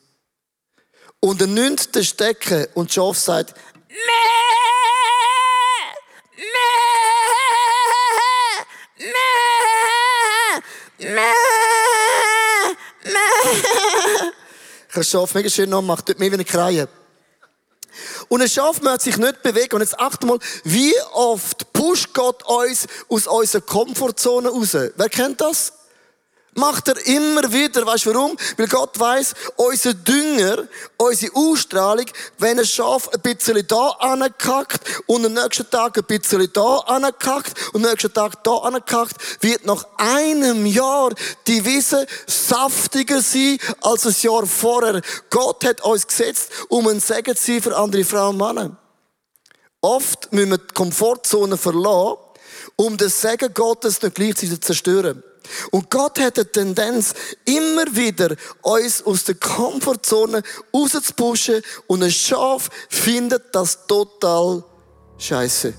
Und 1.21 1.41
er 1.41 1.47
nimmt 1.47 1.95
den 1.95 2.05
Stecken 2.05 2.67
und 2.75 2.89
das 2.89 2.95
Schaf 2.95 3.19
sagt! 3.19 3.55
Mäh! 3.89 4.40
Das 14.93 15.09
Schaf 15.09 15.35
mega 15.35 15.49
schön 15.49 15.71
nachgemacht, 15.71 16.09
dort 16.09 16.19
mehr 16.19 16.31
wie 16.33 16.37
ein 16.37 16.45
Kreien. 16.45 16.89
Und 18.29 18.43
ein 18.43 18.49
Schaf 18.49 18.81
möchte 18.83 19.05
sich 19.05 19.17
nicht 19.17 19.43
bewegen. 19.43 19.75
Und 19.75 19.81
jetzt 19.81 19.99
achte 19.99 20.27
mal, 20.27 20.39
wie 20.65 20.95
oft 21.13 21.73
pusht 21.73 22.13
Gott 22.13 22.43
uns 22.45 22.87
aus 23.09 23.27
unserer 23.27 23.63
Komfortzone 23.63 24.49
raus? 24.51 24.75
Wer 24.75 25.09
kennt 25.09 25.41
das? 25.41 25.73
Macht 26.61 26.89
er 26.89 27.07
immer 27.07 27.51
wieder. 27.53 27.87
Weißt 27.87 28.05
du 28.05 28.15
warum? 28.15 28.37
Weil 28.59 28.69
Gott 28.69 28.99
weiß, 28.99 29.35
unser 29.57 29.95
Dünger, 29.95 30.69
unsere 30.99 31.35
Ausstrahlung, 31.35 32.05
wenn 32.39 32.59
ein 32.59 32.67
Schaf 32.67 33.09
ein 33.09 33.21
bisschen 33.21 33.67
da 33.67 33.89
ankackt 33.99 34.83
und 35.07 35.25
am 35.25 35.33
nächsten 35.33 35.69
Tag 35.71 35.97
ein 35.97 36.05
bisschen 36.05 36.53
da 36.53 36.77
ankackt 36.81 37.55
und 37.73 37.85
am 37.85 37.91
nächsten 37.91 38.13
Tag 38.13 38.45
da 38.45 38.57
ankackt, 38.59 39.17
wird 39.43 39.65
nach 39.65 39.87
einem 39.97 40.67
Jahr 40.67 41.15
die 41.47 41.65
Wiese 41.65 42.07
saftiger 42.27 43.23
sein 43.23 43.59
als 43.81 44.07
ein 44.07 44.15
Jahr 44.21 44.47
vorher. 44.47 45.01
Gott 45.31 45.65
hat 45.65 45.81
uns 45.83 46.07
gesetzt, 46.07 46.51
um 46.69 46.87
ein 46.89 47.01
Segen 47.01 47.35
zu 47.35 47.53
sein 47.53 47.63
für 47.63 47.77
andere 47.77 48.05
Frauen 48.05 48.41
und 48.41 48.55
Männer. 48.55 48.77
Oft 49.81 50.31
müssen 50.33 50.51
wir 50.51 50.59
die 50.59 50.75
Komfortzone 50.75 51.57
verlassen, 51.57 52.19
um 52.77 52.99
das 52.99 53.21
Segen 53.23 53.55
Gottes 53.55 54.03
nicht 54.03 54.15
gleichzeitig 54.15 54.51
zu 54.51 54.61
zerstören. 54.61 55.23
Und 55.71 55.91
Gott 55.91 56.19
hat 56.21 56.39
eine 56.39 56.51
Tendenz, 56.51 57.15
immer 57.45 57.85
wieder 57.95 58.35
uns 58.63 59.03
aus 59.03 59.25
der 59.25 59.35
Komfortzone 59.37 60.43
rauszupushen 60.75 61.63
und 61.87 62.03
ein 62.03 62.11
Schaf 62.11 62.69
findet 62.89 63.55
das 63.55 63.87
total 63.87 64.65
scheiße. 65.19 65.75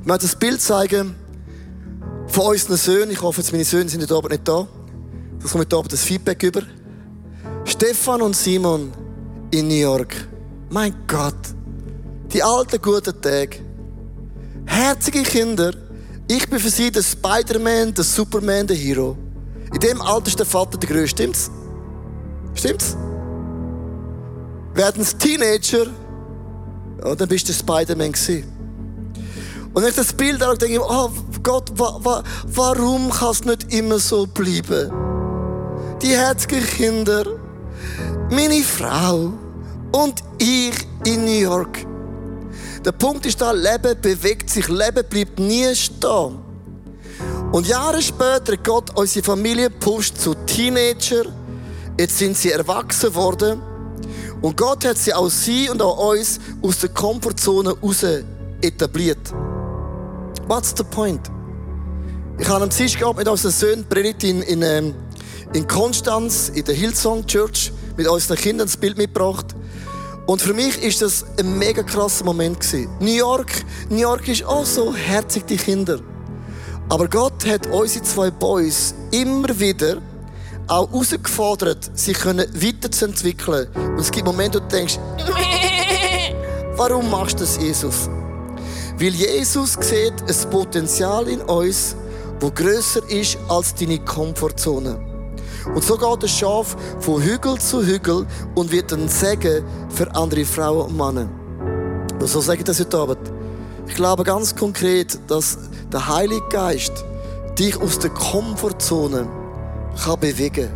Ich 0.00 0.06
möchte 0.06 0.26
das 0.26 0.36
Bild 0.36 0.60
zeigen 0.60 1.14
von 2.28 2.46
unseren 2.46 2.76
Söhnen. 2.76 3.10
Ich 3.10 3.20
hoffe, 3.20 3.42
meine 3.52 3.64
Söhne 3.64 3.88
sind 3.88 4.02
heute 4.02 4.14
Abend 4.14 4.30
nicht 4.32 4.48
da. 4.48 4.66
Das 5.42 5.52
kommt 5.52 5.64
heute 5.64 5.76
Abend 5.76 5.92
das 5.92 6.02
Feedback 6.02 6.42
über. 6.42 6.62
Stefan 7.64 8.22
und 8.22 8.34
Simon 8.34 8.92
in 9.50 9.68
New 9.68 9.74
York. 9.74 10.14
Mein 10.70 10.94
Gott. 11.06 11.34
Die 12.32 12.42
alten 12.42 12.80
guten 12.80 13.20
Tage. 13.20 13.58
Herzige 14.66 15.22
Kinder. 15.22 15.72
Ich 16.32 16.48
bin 16.48 16.60
für 16.60 16.70
sie 16.70 16.92
der 16.92 17.02
Spider-Man, 17.02 17.92
der 17.92 18.04
Superman, 18.04 18.64
der 18.64 18.76
Hero. 18.76 19.16
In 19.74 19.80
dem 19.80 20.00
Alter 20.00 20.28
ist 20.28 20.38
der 20.38 20.46
Vater 20.46 20.78
der 20.78 20.88
Größte. 20.88 21.24
Stimmt's? 21.24 21.50
Stimmt's? 22.54 22.96
Werden 24.72 25.02
es 25.02 25.16
Teenager, 25.18 25.86
ja, 27.04 27.14
dann 27.16 27.28
bist 27.28 27.48
du 27.48 27.52
der 27.52 27.58
Spider-Man 27.58 28.12
gewesen. 28.12 28.44
Und 29.74 29.82
wenn 29.82 29.90
ich 29.90 29.96
das 29.96 30.12
Bild 30.12 30.40
anschaue, 30.40 30.58
denke 30.58 30.74
ich, 30.74 30.80
oh 30.80 31.10
Gott, 31.42 31.72
wa, 31.74 31.98
wa, 32.00 32.22
warum 32.44 33.10
kann 33.10 33.30
es 33.32 33.44
nicht 33.44 33.74
immer 33.74 33.98
so 33.98 34.24
bleiben? 34.24 34.92
Die 36.00 36.10
herzigen 36.10 36.62
Kinder, 36.62 37.24
meine 38.30 38.62
Frau 38.62 39.32
und 39.90 40.22
ich 40.38 40.74
in 41.04 41.24
New 41.24 41.40
York. 41.40 41.89
Der 42.84 42.92
Punkt 42.92 43.26
ist 43.26 43.40
da, 43.40 43.52
Leben 43.52 44.00
bewegt 44.00 44.48
sich, 44.48 44.68
Leben 44.68 45.04
bleibt 45.08 45.38
nie 45.38 45.74
stehen. 45.74 46.38
Und 47.52 47.66
Jahre 47.66 48.00
später 48.00 48.52
hat 48.52 48.64
Gott 48.64 48.96
unsere 48.96 49.24
Familie 49.24 49.68
gepusht 49.68 50.16
zu 50.16 50.34
Teenager. 50.46 51.24
Jetzt 51.98 52.18
sind 52.18 52.36
sie 52.36 52.52
erwachsen 52.52 53.14
worden. 53.14 53.60
Und 54.40 54.56
Gott 54.56 54.84
hat 54.86 54.96
sie 54.96 55.12
auch 55.12 55.28
sie 55.28 55.68
und 55.68 55.82
auch 55.82 56.12
uns 56.12 56.40
aus 56.62 56.78
der 56.78 56.88
Komfortzone 56.90 57.72
raus 57.82 58.06
etabliert. 58.62 59.30
What's 60.46 60.72
the 60.76 60.84
point? 60.84 61.30
Ich 62.38 62.48
habe 62.48 62.64
am 62.64 62.70
gehabt 62.70 63.18
mit 63.18 63.28
unseren 63.28 63.52
Söhnen 63.52 63.84
predigt 63.84 64.24
in, 64.24 64.40
in, 64.40 64.62
ähm, 64.62 64.94
in 65.52 65.68
Konstanz, 65.68 66.48
in 66.54 66.64
der 66.64 66.74
Hillsong 66.74 67.26
Church, 67.26 67.70
mit 67.98 68.08
unseren 68.08 68.38
Kindern 68.38 68.66
das 68.66 68.78
Bild 68.78 68.96
mitgebracht. 68.96 69.54
Und 70.30 70.40
für 70.40 70.54
mich 70.54 70.80
ist 70.80 71.02
das 71.02 71.24
ein 71.40 71.58
mega 71.58 71.82
krasser 71.82 72.24
Moment 72.24 72.60
gewesen. 72.60 72.88
New 73.00 73.16
York, 73.16 73.50
New 73.88 73.96
York 73.96 74.28
ist 74.28 74.44
auch 74.44 74.64
so 74.64 74.94
herzig, 74.94 75.44
die 75.48 75.56
Kinder. 75.56 75.98
Aber 76.88 77.08
Gott 77.08 77.44
hat 77.46 77.66
unsere 77.66 78.04
zwei 78.04 78.30
Boys 78.30 78.94
immer 79.10 79.58
wieder 79.58 80.00
auch 80.68 80.88
herausgefordert, 80.88 81.98
sich 81.98 82.24
weiterzuentwickeln. 82.24 83.66
Und 83.74 83.98
es 83.98 84.12
gibt 84.12 84.24
Momente, 84.24 84.58
wo 84.58 84.62
du 84.62 84.68
denkst, 84.68 85.00
warum 86.76 87.10
machst 87.10 87.40
du 87.40 87.42
das, 87.42 87.60
Jesus? 87.60 88.08
Weil 89.00 89.14
Jesus 89.14 89.72
sieht 89.80 90.14
ein 90.28 90.50
Potenzial 90.52 91.26
in 91.26 91.40
uns, 91.40 91.96
wo 92.38 92.52
größer 92.52 93.02
ist 93.10 93.36
als 93.48 93.74
deine 93.74 93.98
Komfortzone. 93.98 95.09
Und 95.74 95.84
so 95.84 95.96
geht 95.96 96.22
das 96.22 96.30
Schaf 96.30 96.76
von 97.00 97.22
Hügel 97.22 97.58
zu 97.58 97.84
Hügel 97.84 98.26
und 98.54 98.70
wird 98.70 98.92
ein 98.92 99.08
Segen 99.08 99.64
für 99.88 100.14
andere 100.14 100.44
Frauen 100.44 100.86
und 100.86 100.96
Männer. 100.96 101.28
Und 102.20 102.28
so 102.28 102.40
sage 102.40 102.58
ich 102.58 102.64
das 102.64 102.80
heute 102.80 102.98
Abend. 102.98 103.32
Ich 103.86 103.94
glaube 103.94 104.24
ganz 104.24 104.54
konkret, 104.54 105.18
dass 105.26 105.58
der 105.92 106.06
Heilige 106.06 106.48
Geist 106.48 106.92
dich 107.58 107.80
aus 107.80 107.98
der 107.98 108.10
Komfortzone 108.10 109.28
kann 110.04 110.20
bewegen 110.20 110.68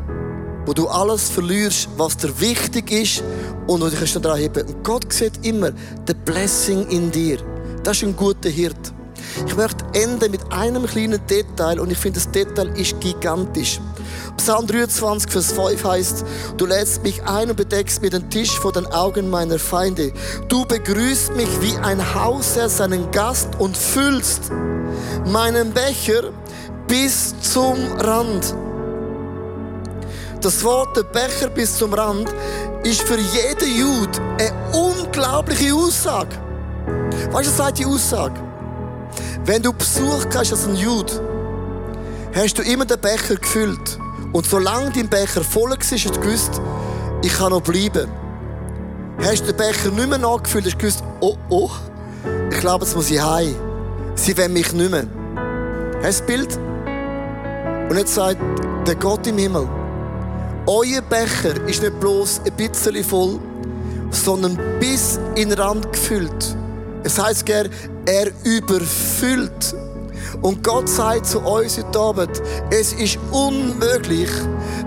wo 0.66 0.72
du 0.72 0.88
alles 0.88 1.28
verlierst, 1.28 1.88
was 1.96 2.16
dir 2.16 2.40
wichtig 2.40 2.90
ist 2.90 3.22
und 3.66 3.80
du 3.80 3.90
dich 3.90 4.12
daran 4.14 4.38
heben 4.38 4.66
Und 4.66 4.82
Gott 4.82 5.12
sieht 5.12 5.44
immer 5.44 5.70
the 6.06 6.14
blessing 6.24 6.86
in 6.88 7.10
dir. 7.10 7.38
Das 7.82 7.98
ist 7.98 8.04
ein 8.04 8.16
guter 8.16 8.48
Hirt. 8.48 8.92
Ich 9.46 9.56
möchte 9.56 9.84
enden 9.92 10.30
mit 10.30 10.52
einem 10.52 10.87
kleinen 10.87 11.20
Detail 11.26 11.80
und 11.80 11.90
ich 11.90 11.98
finde, 11.98 12.20
das 12.20 12.30
Detail 12.30 12.68
ist 12.78 13.00
gigantisch. 13.00 13.80
Psalm 14.37 14.66
23, 14.66 15.30
Vers 15.30 15.52
5 15.52 15.84
heißt, 15.84 16.24
du 16.56 16.66
lädst 16.66 17.02
mich 17.02 17.22
ein 17.24 17.50
und 17.50 17.56
bedeckst 17.56 18.02
mir 18.02 18.10
den 18.10 18.28
Tisch 18.30 18.58
vor 18.58 18.72
den 18.72 18.87
Augen 18.87 19.30
meiner 19.30 19.58
Feinde. 19.58 20.12
Du 20.48 20.64
begrüßt 20.64 21.34
mich 21.37 21.48
wie 21.60 21.76
ein 21.78 22.14
Hausherr 22.14 22.68
seinen 22.68 23.10
Gast 23.10 23.48
und 23.58 23.76
füllst 23.76 24.50
meinen 25.26 25.72
Becher 25.72 26.30
bis 26.87 27.34
zum 27.40 27.76
Rand. 27.98 28.54
Das 30.40 30.62
Wort 30.62 30.94
der 30.96 31.04
Becher 31.04 31.48
bis 31.48 31.78
zum 31.78 31.94
Rand 31.94 32.28
ist 32.82 33.02
für 33.02 33.18
jeden 33.18 33.78
Jude 33.78 34.20
eine 34.38 34.52
unglaubliche 34.76 35.74
Aussage. 35.74 36.37
Weißt 37.32 37.46
du, 37.46 37.50
was 37.50 37.56
sagt 37.56 37.78
die 37.78 37.87
Aussage? 37.87 38.43
Wenn 39.46 39.62
du 39.62 39.74
Besuch 39.74 40.24
hast 40.35 40.52
als 40.52 40.66
ein 40.66 40.74
Jude, 40.74 41.12
hast 42.35 42.59
du 42.59 42.62
immer 42.62 42.87
den 42.87 42.98
Becher 42.98 43.37
gefüllt. 43.37 43.98
Und 44.33 44.46
solange 44.46 44.90
dein 44.90 45.07
Becher 45.07 45.44
voll 45.44 45.70
war, 45.70 45.76
hast 45.78 45.92
du 45.92 46.20
gewusst, 46.20 46.62
ich 47.22 47.33
kann 47.37 47.50
noch 47.50 47.61
bleiben. 47.61 48.11
Hast 49.22 49.42
du 49.42 49.52
den 49.52 49.57
Becher 49.59 49.90
nicht 49.90 50.09
mehr 50.09 50.16
nachgefüllt, 50.16 50.64
hast 50.64 50.74
du 50.74 50.78
gewusst, 50.78 51.04
oh, 51.20 51.37
oh, 51.50 51.70
ich 52.50 52.59
glaube, 52.59 52.87
jetzt 52.87 52.96
muss 52.96 53.11
ich 53.11 53.20
heim. 53.20 53.54
Sie 54.14 54.37
wollen 54.38 54.54
mich 54.54 54.72
nicht 54.72 54.90
mehr. 54.90 55.07
Hast 56.02 56.20
du 56.20 56.22
das 56.22 56.26
Bild? 56.26 56.59
Und 57.90 57.98
jetzt 57.98 58.14
sagt 58.14 58.38
der 58.87 58.94
Gott 58.94 59.26
im 59.26 59.37
Himmel, 59.37 59.68
euer 60.66 61.02
Becher 61.02 61.62
ist 61.68 61.83
nicht 61.83 62.00
bloß 62.00 62.40
ein 62.46 62.52
bisschen 62.54 63.04
voll, 63.04 63.38
sondern 64.11 64.59
bis 64.80 65.20
in 65.35 65.50
den 65.50 65.59
Rand 65.59 65.92
gefüllt. 65.92 66.57
Es 67.02 67.23
heißt 67.23 67.44
gern, 67.44 67.68
er 68.07 68.31
überfüllt. 68.44 69.75
Und 70.42 70.63
Gott 70.63 70.88
sagt 70.88 71.27
zu 71.27 71.40
uns 71.40 71.79
heute 71.79 71.98
Abend, 71.98 72.42
es 72.71 72.92
ist 72.92 73.19
unmöglich, 73.31 74.29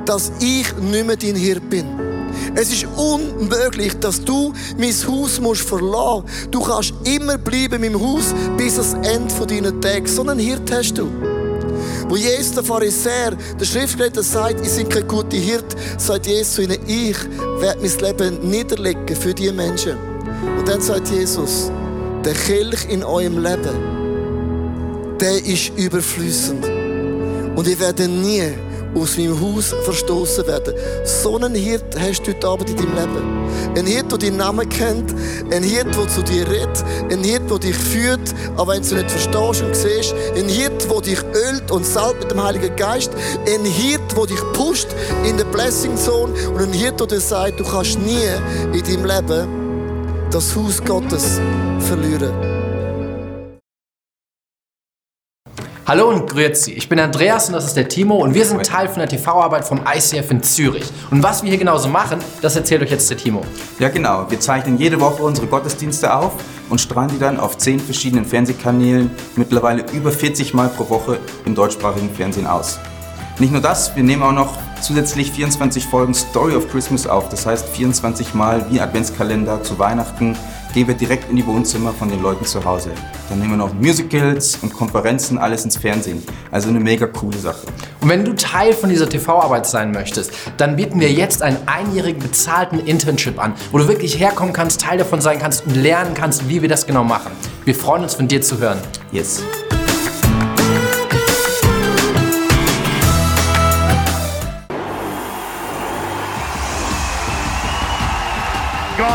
dass 0.05 0.31
ich 0.39 0.71
nicht 0.77 1.05
mehr 1.05 1.15
dein 1.15 1.35
Hirt 1.35 1.69
bin. 1.69 1.85
Es 2.55 2.71
ist 2.71 2.85
unmöglich, 2.95 3.93
dass 3.99 4.23
du 4.23 4.53
mein 4.77 4.93
Haus 5.07 5.39
musst 5.39 5.61
verlassen 5.61 6.23
musst. 6.23 6.47
Du 6.51 6.61
kannst 6.61 6.93
immer 7.03 7.37
bleiben 7.37 7.81
meinem 7.81 8.01
Haus 8.01 8.33
bis 8.57 8.77
ans 8.79 8.93
Ende 9.07 9.45
deiner 9.47 9.79
Tage. 9.79 10.07
So 10.07 10.21
einen 10.21 10.39
Hirt 10.39 10.71
hast 10.71 10.97
du. 10.97 11.07
Wo 12.09 12.15
Jesus, 12.15 12.53
der 12.53 12.63
Pharisäer, 12.63 13.35
der 13.59 13.65
Schriftgelehrte 13.65 14.23
sagt, 14.23 14.65
ich 14.65 14.75
bin 14.75 14.87
kein 14.87 15.07
guter 15.07 15.37
Hirt, 15.37 15.75
sagt 15.97 16.25
Jesus 16.25 16.53
zu 16.53 16.63
ihnen, 16.63 16.77
ich 16.87 17.17
werde 17.59 17.81
mein 17.81 17.99
Leben 17.99 18.49
niederlegen 18.49 19.15
für 19.15 19.33
diese 19.33 19.53
Menschen. 19.53 19.97
Und 20.57 20.67
dann 20.67 20.81
sagt 20.81 21.09
Jesus, 21.09 21.69
der 22.27 22.35
Kelch 22.35 22.89
in 22.89 23.05
eurem 23.05 23.41
Leben, 23.41 25.17
der 25.17 25.37
ist 25.45 25.71
überflüssend. 25.77 26.65
Und 27.55 27.65
ich 27.65 27.79
werde 27.79 28.09
nie 28.09 28.43
aus 28.93 29.17
meinem 29.17 29.39
Haus 29.39 29.73
verstoßen 29.85 30.45
werden. 30.45 30.73
So 31.05 31.37
einen 31.37 31.55
Hirt 31.55 31.97
hast 31.97 32.23
du 32.23 32.33
heute 32.33 32.45
Abend 32.45 32.69
in 32.69 32.75
deinem 32.75 32.95
Leben. 32.95 33.77
Ein 33.77 33.85
Hirt, 33.85 34.11
der 34.11 34.17
deinen 34.17 34.37
Namen 34.37 34.67
kennt. 34.67 35.15
Ein 35.53 35.63
Hirt, 35.63 35.87
der 35.95 36.07
zu 36.09 36.21
dir 36.21 36.45
redet. 36.49 36.83
Ein 37.09 37.23
Hirt, 37.23 37.49
der 37.49 37.59
dich 37.59 37.77
führt, 37.77 38.35
aber 38.57 38.73
wenn 38.73 38.83
du 38.83 38.95
nicht 38.95 39.09
verstehst 39.09 39.63
und 39.63 39.73
siehst. 39.73 40.13
Ein 40.35 40.49
Hirt, 40.49 40.91
der 40.91 41.01
dich 41.01 41.23
ölt 41.23 41.71
und 41.71 41.85
salbt 41.85 42.23
mit 42.23 42.31
dem 42.31 42.43
Heiligen 42.43 42.75
Geist. 42.75 43.11
Ein 43.47 43.63
Hirt, 43.63 44.01
der 44.17 44.25
dich 44.25 44.51
pusht 44.51 44.89
in 45.23 45.37
der 45.37 45.45
Blessing 45.45 45.95
Zone. 45.95 46.33
Und 46.49 46.61
ein 46.61 46.73
Hirt, 46.73 46.99
der 46.99 47.07
dir 47.07 47.21
sagt, 47.21 47.61
du 47.61 47.63
kannst 47.63 47.97
nie 47.99 48.19
in 48.73 48.83
deinem 48.83 49.05
Leben 49.05 49.66
das 50.31 50.55
Haus 50.55 50.83
Gottes 50.83 51.39
verlieren. 51.79 52.33
Hallo 55.85 56.09
und 56.09 56.29
grüezi. 56.29 56.73
Ich 56.73 56.89
bin 56.89 56.99
Andreas 56.99 57.47
und 57.47 57.53
das 57.53 57.65
ist 57.65 57.77
der 57.77 57.87
Timo 57.87 58.15
und 58.15 58.33
wir 58.33 58.43
sind 58.43 58.61
Teil 58.65 58.89
von 58.89 58.99
der 58.99 59.07
TV-Arbeit 59.07 59.63
vom 59.63 59.79
ICF 59.87 60.31
in 60.31 60.43
Zürich. 60.43 60.83
Und 61.11 61.23
was 61.23 61.43
wir 61.43 61.49
hier 61.49 61.57
genauso 61.57 61.87
machen, 61.87 62.19
das 62.41 62.57
erzählt 62.57 62.81
euch 62.81 62.91
jetzt 62.91 63.09
der 63.09 63.15
Timo. 63.15 63.41
Ja, 63.79 63.87
genau. 63.87 64.29
Wir 64.29 64.37
zeichnen 64.41 64.77
jede 64.77 64.99
Woche 64.99 65.23
unsere 65.23 65.47
Gottesdienste 65.47 66.13
auf 66.13 66.33
und 66.69 66.81
strahlen 66.81 67.11
die 67.11 67.19
dann 67.19 67.39
auf 67.39 67.57
zehn 67.57 67.79
verschiedenen 67.79 68.25
Fernsehkanälen, 68.25 69.09
mittlerweile 69.37 69.85
über 69.93 70.11
40 70.11 70.53
Mal 70.53 70.67
pro 70.67 70.89
Woche 70.89 71.19
im 71.45 71.55
deutschsprachigen 71.55 72.13
Fernsehen 72.13 72.47
aus. 72.47 72.79
Nicht 73.39 73.51
nur 73.51 73.61
das, 73.61 73.95
wir 73.95 74.01
nehmen 74.01 74.23
auch 74.23 74.31
noch 74.31 74.57
zusätzlich 74.81 75.31
24 75.31 75.85
Folgen 75.85 76.15
Story 76.15 76.55
of 76.55 76.69
Christmas 76.71 77.05
auf. 77.05 77.29
Das 77.29 77.45
heißt 77.45 77.69
24 77.69 78.33
Mal 78.33 78.65
wie 78.71 78.81
Adventskalender 78.81 79.61
zu 79.61 79.77
Weihnachten 79.77 80.35
gehen 80.73 80.87
wir 80.87 80.95
direkt 80.95 81.29
in 81.29 81.35
die 81.35 81.45
Wohnzimmer 81.45 81.93
von 81.93 82.09
den 82.09 82.21
Leuten 82.21 82.45
zu 82.45 82.63
Hause. 82.63 82.91
Dann 83.29 83.39
nehmen 83.39 83.51
wir 83.51 83.57
noch 83.57 83.73
Musicals 83.73 84.57
und 84.61 84.73
Konferenzen, 84.73 85.37
alles 85.37 85.65
ins 85.65 85.77
Fernsehen. 85.77 86.23
Also 86.51 86.69
eine 86.69 86.79
mega 86.79 87.07
coole 87.07 87.37
Sache. 87.37 87.65
Und 88.01 88.09
wenn 88.09 88.25
du 88.25 88.35
Teil 88.35 88.73
von 88.73 88.89
dieser 88.89 89.07
TV-Arbeit 89.07 89.65
sein 89.65 89.91
möchtest, 89.91 90.31
dann 90.57 90.75
bieten 90.75 90.99
wir 90.99 91.11
jetzt 91.11 91.41
einen 91.41 91.57
einjährigen 91.67 92.21
bezahlten 92.21 92.79
Internship 92.79 93.39
an, 93.39 93.53
wo 93.71 93.77
du 93.77 93.87
wirklich 93.87 94.19
herkommen 94.19 94.53
kannst, 94.53 94.81
Teil 94.81 94.97
davon 94.97 95.21
sein 95.21 95.39
kannst 95.39 95.65
und 95.65 95.75
lernen 95.75 96.13
kannst, 96.13 96.49
wie 96.49 96.61
wir 96.61 96.69
das 96.69 96.85
genau 96.85 97.03
machen. 97.03 97.31
Wir 97.65 97.75
freuen 97.75 98.03
uns, 98.03 98.15
von 98.15 98.27
dir 98.27 98.41
zu 98.41 98.59
hören. 98.59 98.79
Yes. 99.11 99.43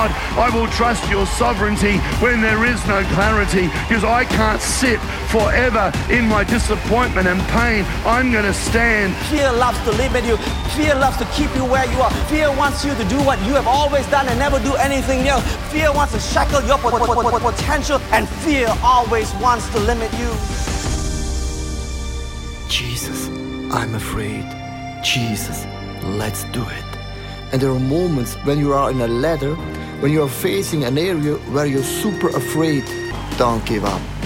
God, 0.02 0.10
I 0.36 0.50
will 0.50 0.66
trust 0.66 1.08
your 1.08 1.26
sovereignty 1.26 1.98
when 2.18 2.40
there 2.40 2.64
is 2.64 2.84
no 2.88 3.04
clarity 3.14 3.68
because 3.86 4.02
I 4.02 4.24
can't 4.24 4.60
sit 4.60 4.98
forever 5.30 5.92
in 6.10 6.26
my 6.26 6.42
disappointment 6.42 7.28
and 7.28 7.40
pain. 7.54 7.84
I'm 8.04 8.32
going 8.32 8.44
to 8.44 8.52
stand. 8.52 9.14
Fear 9.30 9.52
loves 9.52 9.78
to 9.84 9.92
limit 9.92 10.24
you. 10.24 10.36
Fear 10.74 10.96
loves 10.96 11.18
to 11.18 11.24
keep 11.26 11.54
you 11.54 11.64
where 11.64 11.86
you 11.86 12.00
are. 12.00 12.10
Fear 12.26 12.50
wants 12.56 12.84
you 12.84 12.92
to 12.96 13.04
do 13.04 13.18
what 13.22 13.38
you 13.46 13.54
have 13.54 13.68
always 13.68 14.04
done 14.08 14.26
and 14.26 14.36
never 14.40 14.58
do 14.58 14.74
anything 14.74 15.28
else. 15.28 15.44
Fear 15.70 15.92
wants 15.92 16.14
to 16.14 16.18
shackle 16.18 16.62
your 16.66 16.78
pot- 16.78 16.98
pot- 16.98 17.30
pot- 17.30 17.54
potential, 17.54 18.00
and 18.10 18.28
fear 18.28 18.66
always 18.82 19.32
wants 19.34 19.68
to 19.70 19.78
limit 19.78 20.10
you. 20.18 20.30
Jesus, 22.68 23.28
I'm 23.70 23.94
afraid. 23.94 24.46
Jesus, 25.04 25.64
let's 26.02 26.42
do 26.50 26.62
it. 26.62 26.92
And 27.52 27.60
there 27.60 27.70
are 27.70 27.78
moments 27.78 28.34
when 28.44 28.58
you 28.58 28.72
are 28.72 28.90
in 28.90 28.98
a 29.02 29.06
ladder, 29.06 29.54
when 30.02 30.10
you 30.10 30.20
are 30.20 30.28
facing 30.28 30.82
an 30.82 30.98
area 30.98 31.36
where 31.54 31.64
you're 31.64 31.84
super 31.84 32.28
afraid. 32.30 32.84
Don't 33.38 33.64
give 33.64 33.84
up. 33.84 34.21